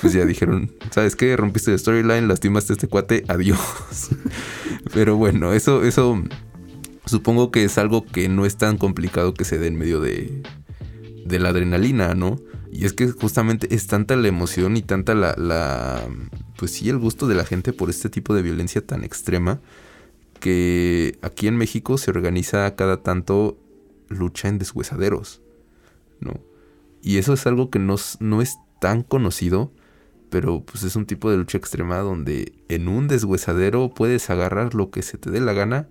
pues 0.00 0.14
ya 0.14 0.24
dijeron, 0.24 0.72
¿sabes 0.90 1.16
qué? 1.16 1.36
Rompiste 1.36 1.70
el 1.70 1.78
storyline, 1.78 2.28
lastimaste 2.28 2.72
a 2.72 2.76
este 2.76 2.88
cuate, 2.88 3.24
adiós. 3.28 4.08
Pero 4.94 5.18
bueno, 5.18 5.52
eso, 5.52 5.84
eso 5.84 6.22
supongo 7.04 7.50
que 7.50 7.64
es 7.64 7.76
algo 7.76 8.06
que 8.06 8.30
no 8.30 8.46
es 8.46 8.56
tan 8.56 8.78
complicado 8.78 9.34
que 9.34 9.44
se 9.44 9.58
dé 9.58 9.66
en 9.66 9.76
medio 9.76 10.00
de, 10.00 10.42
de 11.26 11.38
la 11.38 11.50
adrenalina, 11.50 12.14
¿no? 12.14 12.40
Y 12.74 12.86
es 12.86 12.94
que 12.94 13.06
justamente 13.10 13.74
es 13.74 13.86
tanta 13.86 14.16
la 14.16 14.28
emoción 14.28 14.78
y 14.78 14.82
tanta 14.82 15.14
la, 15.14 15.34
la, 15.36 16.08
pues 16.56 16.70
sí, 16.72 16.88
el 16.88 16.96
gusto 16.96 17.28
de 17.28 17.34
la 17.34 17.44
gente 17.44 17.74
por 17.74 17.90
este 17.90 18.08
tipo 18.08 18.34
de 18.34 18.40
violencia 18.40 18.84
tan 18.84 19.04
extrema 19.04 19.60
que 20.40 21.18
aquí 21.20 21.48
en 21.48 21.58
México 21.58 21.98
se 21.98 22.10
organiza 22.10 22.74
cada 22.74 23.02
tanto 23.02 23.58
lucha 24.08 24.48
en 24.48 24.58
deshuesaderos, 24.58 25.42
¿no? 26.18 26.40
Y 27.02 27.18
eso 27.18 27.34
es 27.34 27.46
algo 27.46 27.68
que 27.68 27.78
no, 27.78 27.96
no 28.20 28.40
es 28.40 28.56
tan 28.80 29.02
conocido, 29.02 29.70
pero 30.30 30.64
pues 30.64 30.82
es 30.82 30.96
un 30.96 31.04
tipo 31.04 31.30
de 31.30 31.36
lucha 31.36 31.58
extrema 31.58 31.98
donde 31.98 32.54
en 32.70 32.88
un 32.88 33.06
deshuesadero 33.06 33.90
puedes 33.90 34.30
agarrar 34.30 34.74
lo 34.74 34.90
que 34.90 35.02
se 35.02 35.18
te 35.18 35.30
dé 35.30 35.42
la 35.42 35.52
gana 35.52 35.88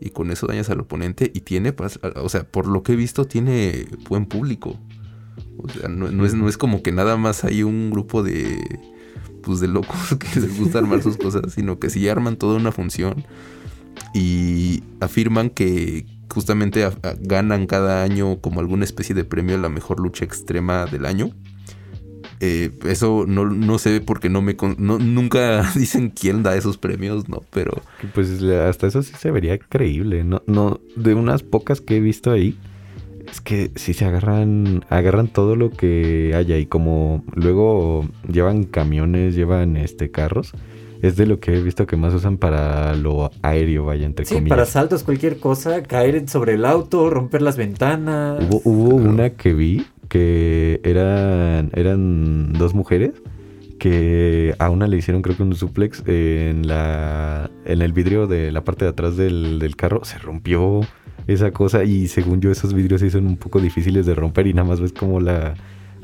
y 0.00 0.08
con 0.08 0.30
eso 0.30 0.46
dañas 0.46 0.70
al 0.70 0.80
oponente 0.80 1.30
y 1.34 1.40
tiene, 1.40 1.74
o 2.16 2.28
sea, 2.30 2.44
por 2.44 2.66
lo 2.66 2.82
que 2.82 2.94
he 2.94 2.96
visto, 2.96 3.26
tiene 3.26 3.86
buen 4.08 4.24
público. 4.24 4.80
O 5.58 5.68
sea, 5.68 5.88
no, 5.88 6.26
es, 6.26 6.34
no 6.34 6.48
es 6.48 6.56
como 6.58 6.82
que 6.82 6.92
nada 6.92 7.16
más 7.16 7.44
hay 7.44 7.62
un 7.62 7.90
grupo 7.90 8.22
de, 8.22 8.80
pues, 9.42 9.60
de 9.60 9.68
locos 9.68 10.16
que 10.18 10.40
les 10.40 10.58
gusta 10.58 10.78
armar 10.78 11.02
sus 11.02 11.16
cosas, 11.16 11.52
sino 11.52 11.78
que 11.78 11.90
sí 11.90 12.08
arman 12.08 12.36
toda 12.36 12.56
una 12.56 12.72
función 12.72 13.24
y 14.12 14.82
afirman 15.00 15.50
que 15.50 16.06
justamente 16.28 16.88
ganan 17.20 17.66
cada 17.66 18.02
año 18.02 18.40
como 18.40 18.60
alguna 18.60 18.84
especie 18.84 19.14
de 19.14 19.24
premio 19.24 19.56
a 19.56 19.58
la 19.58 19.68
mejor 19.68 20.00
lucha 20.00 20.24
extrema 20.24 20.86
del 20.86 21.06
año. 21.06 21.30
Eh, 22.40 22.72
eso 22.84 23.24
no, 23.26 23.46
no 23.46 23.78
sé 23.78 24.00
porque 24.00 24.28
no 24.28 24.42
me 24.42 24.56
no, 24.78 24.98
nunca 24.98 25.70
dicen 25.74 26.10
quién 26.10 26.42
da 26.42 26.56
esos 26.56 26.78
premios, 26.78 27.28
¿no? 27.28 27.42
Pero 27.50 27.82
Pues 28.14 28.42
hasta 28.42 28.86
eso 28.86 29.02
sí 29.02 29.14
se 29.18 29.30
vería 29.30 29.58
creíble. 29.58 30.24
No, 30.24 30.42
no, 30.46 30.80
de 30.96 31.14
unas 31.14 31.42
pocas 31.42 31.80
que 31.80 31.96
he 31.96 32.00
visto 32.00 32.30
ahí, 32.32 32.58
es 33.30 33.40
que 33.40 33.70
sí 33.76 33.94
se 33.94 34.04
agarran, 34.04 34.84
agarran 34.88 35.28
todo 35.28 35.56
lo 35.56 35.70
que 35.70 36.32
haya 36.34 36.58
y 36.58 36.66
como 36.66 37.24
luego 37.34 38.06
llevan 38.30 38.64
camiones, 38.64 39.34
llevan 39.34 39.76
este 39.76 40.10
carros, 40.10 40.52
es 41.02 41.16
de 41.16 41.26
lo 41.26 41.38
que 41.40 41.54
he 41.54 41.60
visto 41.60 41.86
que 41.86 41.96
más 41.96 42.14
usan 42.14 42.38
para 42.38 42.94
lo 42.94 43.30
aéreo, 43.42 43.84
vaya, 43.86 44.06
entre 44.06 44.24
Sí, 44.24 44.34
comillas. 44.36 44.50
para 44.50 44.66
saltos, 44.66 45.02
cualquier 45.02 45.38
cosa, 45.38 45.82
caer 45.82 46.28
sobre 46.28 46.54
el 46.54 46.64
auto, 46.64 47.10
romper 47.10 47.42
las 47.42 47.56
ventanas. 47.56 48.42
Hubo, 48.48 48.60
hubo 48.64 48.94
una 48.96 49.30
que 49.30 49.52
vi 49.52 49.86
que 50.08 50.80
eran, 50.84 51.70
eran 51.74 52.52
dos 52.52 52.74
mujeres 52.74 53.12
que 53.78 54.54
a 54.58 54.70
una 54.70 54.86
le 54.86 54.96
hicieron 54.96 55.20
creo 55.20 55.36
que 55.36 55.42
un 55.42 55.54
suplex 55.54 56.02
en 56.06 56.66
la 56.68 57.50
en 57.66 57.82
el 57.82 57.92
vidrio 57.92 58.26
de 58.26 58.52
la 58.52 58.62
parte 58.64 58.84
de 58.84 58.92
atrás 58.92 59.16
del, 59.16 59.58
del 59.58 59.76
carro 59.76 60.04
se 60.04 60.16
rompió 60.18 60.80
esa 61.26 61.50
cosa 61.52 61.84
y 61.84 62.08
según 62.08 62.40
yo 62.40 62.50
esos 62.50 62.74
vidrios 62.74 63.00
sí 63.00 63.10
son 63.10 63.26
un 63.26 63.36
poco 63.36 63.60
difíciles 63.60 64.06
de 64.06 64.14
romper 64.14 64.46
y 64.46 64.54
nada 64.54 64.68
más 64.68 64.80
ves 64.80 64.92
como 64.92 65.20
la 65.20 65.54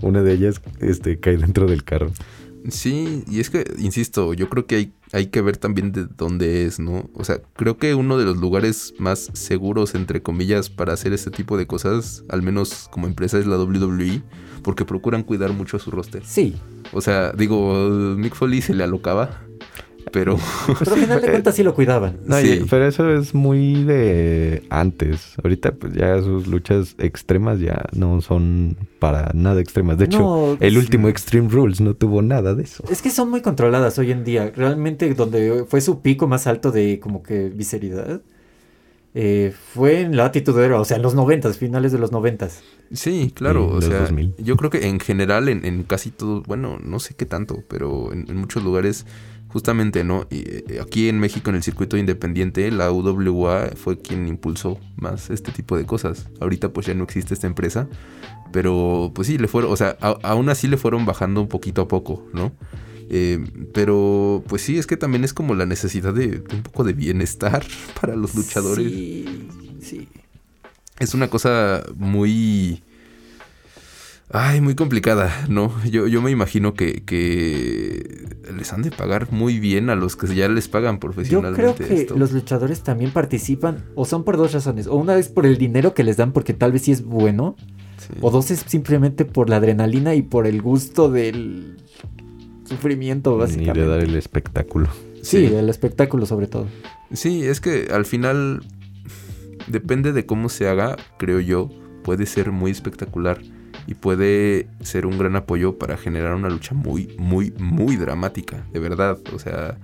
una 0.03 0.23
de 0.23 0.33
ellas 0.33 0.61
este 0.81 1.21
cae 1.21 1.37
dentro 1.37 1.67
del 1.67 1.85
carro. 1.85 2.11
Sí, 2.69 3.25
y 3.31 3.41
es 3.41 3.49
que, 3.49 3.65
insisto, 3.79 4.35
yo 4.35 4.51
creo 4.51 4.67
que 4.67 4.77
hay, 4.77 4.93
hay 5.13 5.27
que 5.29 5.41
ver 5.41 5.57
también 5.57 5.93
de 5.93 6.05
dónde 6.05 6.67
es, 6.67 6.79
¿no? 6.79 7.09
O 7.15 7.25
sea, 7.25 7.41
creo 7.55 7.79
que 7.79 7.95
uno 7.95 8.19
de 8.19 8.25
los 8.25 8.37
lugares 8.37 8.93
más 8.99 9.31
seguros, 9.33 9.95
entre 9.95 10.23
comillas, 10.23 10.69
para 10.69 10.93
hacer 10.93 11.13
este 11.13 11.31
tipo 11.31 11.57
de 11.57 11.67
cosas, 11.67 12.23
al 12.29 12.43
menos 12.43 12.89
como 12.91 13.07
empresa, 13.07 13.39
es 13.39 13.47
la 13.47 13.59
WWE, 13.59 14.23
porque 14.63 14.85
procuran 14.85 15.23
cuidar 15.23 15.53
mucho 15.53 15.79
a 15.79 15.81
su 15.81 15.91
roster. 15.91 16.23
Sí, 16.27 16.55
O 16.93 17.01
sea, 17.01 17.33
digo, 17.33 17.89
Mick 18.17 18.35
Foley 18.35 18.61
se 18.61 18.75
le 18.75 18.85
alocaba, 18.85 19.43
pero 20.13 20.39
pero 20.79 20.95
al 20.95 21.01
final 21.01 21.21
de 21.21 21.29
cuentas 21.31 21.55
sí 21.55 21.63
lo 21.63 21.75
cuidaban. 21.75 22.19
No, 22.27 22.37
Sí. 22.39 22.65
pero 22.69 22.87
eso 22.87 23.11
es 23.13 23.35
muy 23.35 23.85
de 23.85 24.63
antes. 24.71 25.35
Ahorita 25.43 25.73
pues 25.73 25.93
ya 25.95 26.21
sus 26.23 26.47
luchas 26.47 26.95
extremas 26.99 27.61
ya 27.61 27.85
no 27.93 28.21
son 28.21 28.77
para 28.99 29.31
nada 29.35 29.61
extremas. 29.61 29.99
De 29.99 30.07
hecho, 30.07 30.19
No, 30.21 30.57
el 30.61 30.77
último 30.79 31.09
Extreme 31.09 31.49
Rules 31.49 31.81
no 31.81 31.95
tuvo 31.95 32.23
nada 32.23 32.55
de 32.55 32.63
eso. 32.65 32.85
Es 32.91 33.03
que 33.03 33.11
son 33.11 33.31
muy 33.31 33.41
controladas 33.43 33.99
hoy 33.99 34.11
en 34.13 34.25
día. 34.25 34.53
Realmente 34.55 35.13
donde 35.15 35.65
fue 35.69 35.81
su 35.81 36.01
pico 36.03 36.27
más 36.27 36.47
alto 36.47 36.71
de 36.73 37.01
como 37.01 37.23
que 37.23 37.49
visceridad 37.51 38.21
eh, 39.13 39.53
fue 39.75 40.03
en 40.03 40.17
la 40.17 40.27
Attitude 40.27 40.65
Era, 40.65 40.81
o 40.81 40.85
sea, 40.85 40.97
en 40.97 41.03
los 41.03 41.17
noventas, 41.17 41.59
finales 41.59 41.91
de 41.91 41.99
los 41.99 42.13
noventas. 42.13 42.63
Sí, 42.93 43.33
claro, 43.35 43.67
o 43.69 43.81
sea, 43.81 44.03
2000. 44.03 44.37
yo 44.39 44.57
creo 44.57 44.71
que 44.71 44.87
en 44.87 45.01
general, 45.01 45.49
en, 45.49 45.65
en 45.65 45.83
casi 45.83 46.11
todo, 46.13 46.43
bueno, 46.47 46.79
no 46.81 47.01
sé 47.01 47.15
qué 47.15 47.27
tanto, 47.27 47.65
pero 47.67 48.13
en, 48.13 48.27
en 48.31 48.37
muchos 48.37 48.63
lugares, 48.63 49.07
justamente, 49.53 50.05
¿no? 50.05 50.27
Y, 50.31 50.39
eh, 50.47 50.81
aquí 50.83 51.09
en 51.09 51.19
México, 51.21 51.51
en 51.51 51.57
el 51.57 51.63
circuito 51.63 51.97
independiente, 51.97 52.71
la 52.71 52.91
UWA 52.93 53.71
fue 53.77 53.99
quien 53.99 54.27
impulsó 54.29 54.79
más 54.97 55.31
este 55.31 55.53
tipo 55.53 55.77
de 55.77 55.87
cosas. 55.87 56.29
Ahorita 56.41 56.71
pues 56.73 56.87
ya 56.87 56.95
no 56.95 57.05
existe 57.05 57.35
esta 57.35 57.47
empresa, 57.47 57.89
pero 58.53 59.13
pues 59.15 59.29
sí, 59.29 59.39
le 59.39 59.49
fueron, 59.49 59.73
o 59.73 59.77
sea, 59.77 59.97
a- 60.01 60.19
aún 60.23 60.49
así 60.49 60.69
le 60.69 60.77
fueron 60.77 61.05
bajando 61.07 61.41
un 61.41 61.49
poquito 61.49 61.83
a 61.83 61.89
poco, 61.89 62.27
¿no? 62.33 62.53
Eh, 63.13 63.41
pero 63.75 64.45
pues 64.47 64.63
sí, 64.63 64.79
es 64.79 64.87
que 64.87 64.97
también 64.97 65.25
es 65.25 65.35
como 65.35 65.55
la 65.57 65.67
necesidad 65.67 66.15
de, 66.15 66.29
de 66.29 66.55
un 66.57 66.63
poco 66.63 66.85
de 66.85 66.93
bienestar 66.93 67.65
para 68.01 68.15
los 68.17 68.35
luchadores. 68.37 68.87
Sí, 68.87 69.49
sí. 69.83 70.09
Es 71.01 71.15
una 71.15 71.29
cosa 71.29 71.83
muy... 71.97 72.83
Ay, 74.33 74.61
muy 74.61 74.77
complicada, 74.77 75.47
¿no? 75.49 75.73
Yo, 75.85 76.07
yo 76.07 76.23
me 76.23 76.31
imagino 76.31 76.73
que, 76.75 77.03
que 77.05 78.27
les 78.57 78.73
han 78.73 78.83
de 78.83 78.93
pagar 78.93 79.33
muy 79.33 79.59
bien 79.59 79.91
a 79.91 79.97
los 79.97 80.15
que 80.15 80.33
ya 80.33 80.49
les 80.49 80.69
pagan 80.69 80.97
Yo 80.97 81.01
profesionalmente 81.01 81.61
creo 81.75 81.89
que 81.89 82.03
esto. 82.03 82.17
los 82.17 82.31
luchadores 82.31 82.83
también 82.83 83.11
participan, 83.11 83.85
o 83.97 84.05
son 84.05 84.23
por 84.23 84.37
dos 84.37 84.53
razones. 84.53 84.87
O 84.87 84.95
una 84.95 85.17
vez 85.17 85.29
por 85.29 85.47
el 85.47 85.59
dinero 85.59 85.95
que 85.95 86.05
les 86.05 86.17
dan, 86.17 86.33
porque 86.33 86.55
tal 86.55 86.71
vez 86.71 86.83
sí 86.83 86.93
es 86.93 87.03
bueno. 87.05 87.57
Sí. 87.99 88.15
O 88.21 88.31
dos 88.31 88.53
es 88.53 88.61
simplemente 88.67 89.25
por 89.25 89.51
la 89.51 89.57
adrenalina 89.57 90.15
y 90.15 90.23
por 90.23 90.47
el 90.47 90.63
gusto 90.63 91.11
del 91.11 91.77
sufrimiento, 92.69 93.33
Ni 93.33 93.39
básicamente. 93.41 93.81
de 93.81 93.87
dar 93.89 94.01
el 94.01 94.15
espectáculo. 94.15 94.89
Sí, 95.23 95.49
Sí. 95.49 95.55
el 95.55 95.69
espectáculo 95.69 96.25
sobre 96.25 96.47
todo. 96.47 96.67
Sí, 97.13 97.43
es 97.45 97.61
que 97.61 97.89
al 97.93 98.07
final 98.07 98.63
depende 99.67 100.13
de 100.13 100.25
cómo 100.25 100.49
se 100.49 100.69
haga, 100.69 100.97
creo 101.19 101.41
yo, 101.41 101.69
puede 102.05 102.27
ser 102.27 102.53
muy 102.53 102.71
espectacular 102.71 103.41
y 103.87 103.95
puede 103.95 104.69
ser 104.83 105.07
un 105.07 105.19
gran 105.19 105.37
apoyo 105.37 105.79
para 105.79 105.97
generar 105.97 106.35
una 106.35 106.49
lucha 106.49 106.75
muy, 106.75 107.15
muy, 107.19 107.53
muy 107.59 107.97
dramática, 107.97 108.65
de 108.73 108.81
verdad. 108.81 109.19
O 109.33 109.39
sea, 109.39 109.79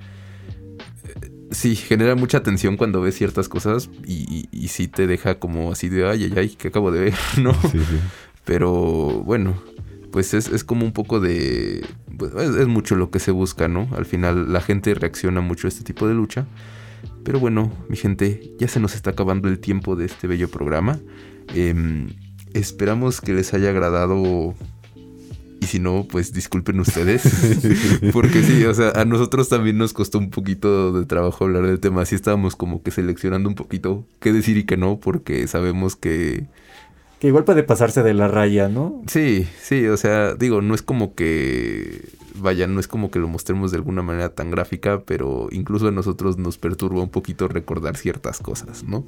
eh, 1.05 1.31
sí, 1.51 1.77
genera 1.77 2.15
mucha 2.15 2.43
tensión 2.43 2.77
cuando 2.77 3.01
ves 3.01 3.17
ciertas 3.17 3.49
cosas 3.49 3.91
y, 4.05 4.25
y, 4.29 4.49
y 4.53 4.69
sí 4.69 4.89
te 4.89 5.07
deja 5.07 5.39
como 5.39 5.73
así 5.73 5.89
de, 5.89 6.09
ay, 6.09 6.25
ay, 6.25 6.33
ay, 6.37 6.49
que 6.51 6.69
acabo 6.69 6.91
de 6.91 7.01
ver, 7.01 7.15
¿no? 7.41 7.53
Sí, 7.55 7.79
sí. 7.79 7.99
Pero 8.45 9.23
bueno, 9.25 9.61
pues 10.13 10.35
es, 10.35 10.49
es 10.49 10.65
como 10.65 10.85
un 10.85 10.93
poco 10.93 11.21
de... 11.21 11.85
pues, 12.17 12.33
es, 12.35 12.57
es 12.57 12.67
mucho 12.67 12.95
lo 12.95 13.11
que 13.11 13.19
se 13.19 13.33
busca, 13.33 13.69
¿no? 13.69 13.89
Al 13.97 14.07
final 14.07 14.53
la 14.53 14.61
gente 14.61 14.95
reacciona 14.95 15.41
mucho 15.41 15.67
a 15.67 15.69
este 15.69 15.85
tipo 15.85 16.07
de 16.07 16.15
lucha. 16.15 16.47
Pero 17.25 17.41
bueno, 17.41 17.73
mi 17.89 17.97
gente, 17.97 18.55
ya 18.59 18.69
se 18.69 18.79
nos 18.81 18.95
está 18.95 19.11
acabando 19.11 19.49
el 19.49 19.59
tiempo 19.59 19.97
de 19.97 20.07
este 20.07 20.27
bello 20.27 20.49
programa. 20.49 21.01
Em, 21.55 22.09
esperamos 22.59 23.21
que 23.21 23.33
les 23.33 23.55
haya 23.55 23.71
agradado. 23.71 24.55
Y 25.61 25.67
si 25.67 25.79
no, 25.79 26.07
pues 26.09 26.33
disculpen 26.33 26.81
ustedes. 26.81 27.23
Porque 28.13 28.43
sí, 28.43 28.65
o 28.65 28.75
sea, 28.75 28.91
a 28.91 29.05
nosotros 29.05 29.49
también 29.49 29.79
nos 29.79 29.93
costó 29.93 30.19
un 30.19 30.31
poquito 30.31 30.93
de 30.93 31.07
trabajo 31.07 31.45
hablar 31.45 31.67
del 31.67 31.81
tema. 31.81 32.03
Así 32.03 32.15
estábamos 32.15 32.57
como 32.57 32.83
que 32.83 32.91
seleccionando 32.91 33.49
un 33.49 33.55
poquito 33.55 34.05
qué 34.21 34.33
decir 34.33 34.59
y 34.59 34.65
qué 34.65 34.77
no, 34.77 35.01
porque 35.01 35.47
sabemos 35.49 35.97
que 35.97 36.47
Que 37.21 37.29
igual 37.29 37.45
puede 37.45 37.63
pasarse 37.63 38.03
de 38.03 38.13
la 38.13 38.29
raya, 38.29 38.69
¿no? 38.69 39.03
Sí, 39.07 39.49
sí, 39.63 39.87
o 39.87 39.97
sea, 39.97 40.35
digo, 40.35 40.61
no 40.61 40.75
es 40.75 40.83
como 40.83 41.15
que, 41.15 42.03
vaya, 42.35 42.67
no 42.67 42.79
es 42.79 42.87
como 42.87 43.11
que 43.11 43.19
lo 43.19 43.29
mostremos 43.29 43.71
de 43.71 43.79
alguna 43.79 44.03
manera 44.03 44.29
tan 44.35 44.51
gráfica, 44.51 45.03
pero 45.07 45.49
incluso 45.51 45.89
a 45.89 45.91
nosotros 45.91 46.37
nos 46.37 46.59
perturba 46.59 47.03
un 47.03 47.11
poquito 47.11 47.49
recordar 47.49 47.97
ciertas 47.97 48.41
cosas, 48.41 48.85
¿no? 48.85 49.05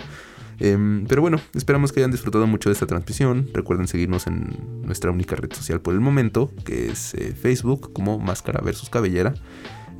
Em, 0.60 1.06
pero 1.06 1.22
bueno, 1.22 1.40
esperamos 1.54 1.92
que 1.92 2.00
hayan 2.00 2.10
disfrutado 2.10 2.46
mucho 2.46 2.68
de 2.68 2.72
esta 2.72 2.86
transmisión. 2.86 3.48
Recuerden 3.52 3.86
seguirnos 3.86 4.26
en 4.26 4.82
nuestra 4.82 5.10
única 5.10 5.36
red 5.36 5.52
social 5.52 5.80
por 5.80 5.94
el 5.94 6.00
momento, 6.00 6.50
que 6.64 6.90
es 6.90 7.14
eh, 7.14 7.34
Facebook, 7.34 7.92
como 7.92 8.18
Máscara 8.18 8.60
versus 8.60 8.90
Cabellera. 8.90 9.34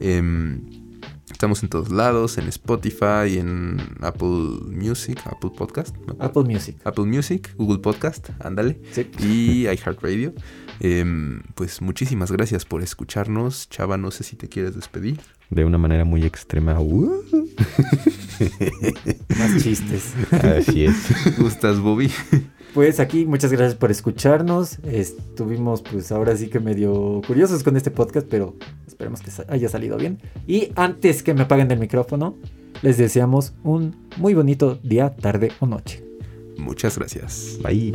Em, 0.01 0.88
estamos 1.31 1.63
en 1.63 1.69
todos 1.69 1.91
lados, 1.91 2.39
en 2.39 2.49
Spotify, 2.49 3.39
en 3.39 3.79
Apple 4.01 4.61
Music, 4.67 5.21
Apple 5.27 5.51
Podcast. 5.57 5.95
Apple 6.19 6.45
Music. 6.45 6.77
Apple 6.85 7.05
Music, 7.05 7.55
Google 7.57 7.79
Podcast, 7.79 8.31
ándale 8.41 8.81
Sí. 8.93 9.07
y 9.21 9.63
iHeartRadio. 9.69 10.33
Em, 10.81 11.43
pues 11.55 11.83
muchísimas 11.83 12.31
gracias 12.31 12.65
por 12.65 12.83
escucharnos. 12.83 13.69
Chava, 13.69 13.97
no 13.99 14.11
sé 14.11 14.25
si 14.25 14.37
te 14.37 14.49
quieres 14.49 14.75
despedir. 14.75 15.21
De 15.51 15.65
una 15.65 15.79
manera 15.79 16.05
muy 16.05 16.25
extrema. 16.25 16.79
¡uh! 16.81 17.23
Más 19.39 19.63
chistes. 19.63 20.15
Así 20.31 20.85
es. 20.85 20.97
¿Gustas, 21.39 21.81
Bobby? 21.81 22.11
Pues 22.79 23.01
aquí, 23.01 23.27
muchas 23.27 23.51
gracias 23.51 23.75
por 23.75 23.91
escucharnos. 23.91 24.79
Estuvimos, 24.85 25.83
pues 25.83 26.13
ahora 26.13 26.37
sí 26.37 26.47
que 26.47 26.61
medio 26.61 27.21
curiosos 27.27 27.65
con 27.65 27.77
este 27.77 27.91
podcast, 27.91 28.29
pero 28.31 28.55
esperemos 28.87 29.21
que 29.21 29.33
haya 29.49 29.69
salido 29.69 29.97
bien. 29.97 30.21
Y 30.47 30.71
antes 30.77 31.25
que 31.25 31.35
me 31.35 31.43
apaguen 31.43 31.73
el 31.73 31.81
micrófono, 31.81 32.37
les 32.83 32.97
deseamos 32.97 33.53
un 33.65 33.97
muy 34.17 34.35
bonito 34.35 34.79
día, 34.81 35.17
tarde 35.17 35.51
o 35.59 35.67
noche. 35.67 36.05
Muchas 36.57 36.97
gracias. 36.97 37.59
Bye. 37.65 37.95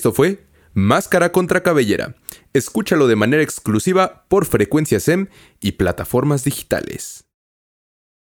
Esto 0.00 0.14
fue 0.14 0.46
Máscara 0.72 1.30
contra 1.30 1.62
Cabellera. 1.62 2.16
Escúchalo 2.54 3.06
de 3.06 3.16
manera 3.16 3.42
exclusiva 3.42 4.24
por 4.28 4.46
Frecuencia 4.46 4.98
SEM 4.98 5.26
y 5.60 5.72
plataformas 5.72 6.42
digitales. 6.42 7.29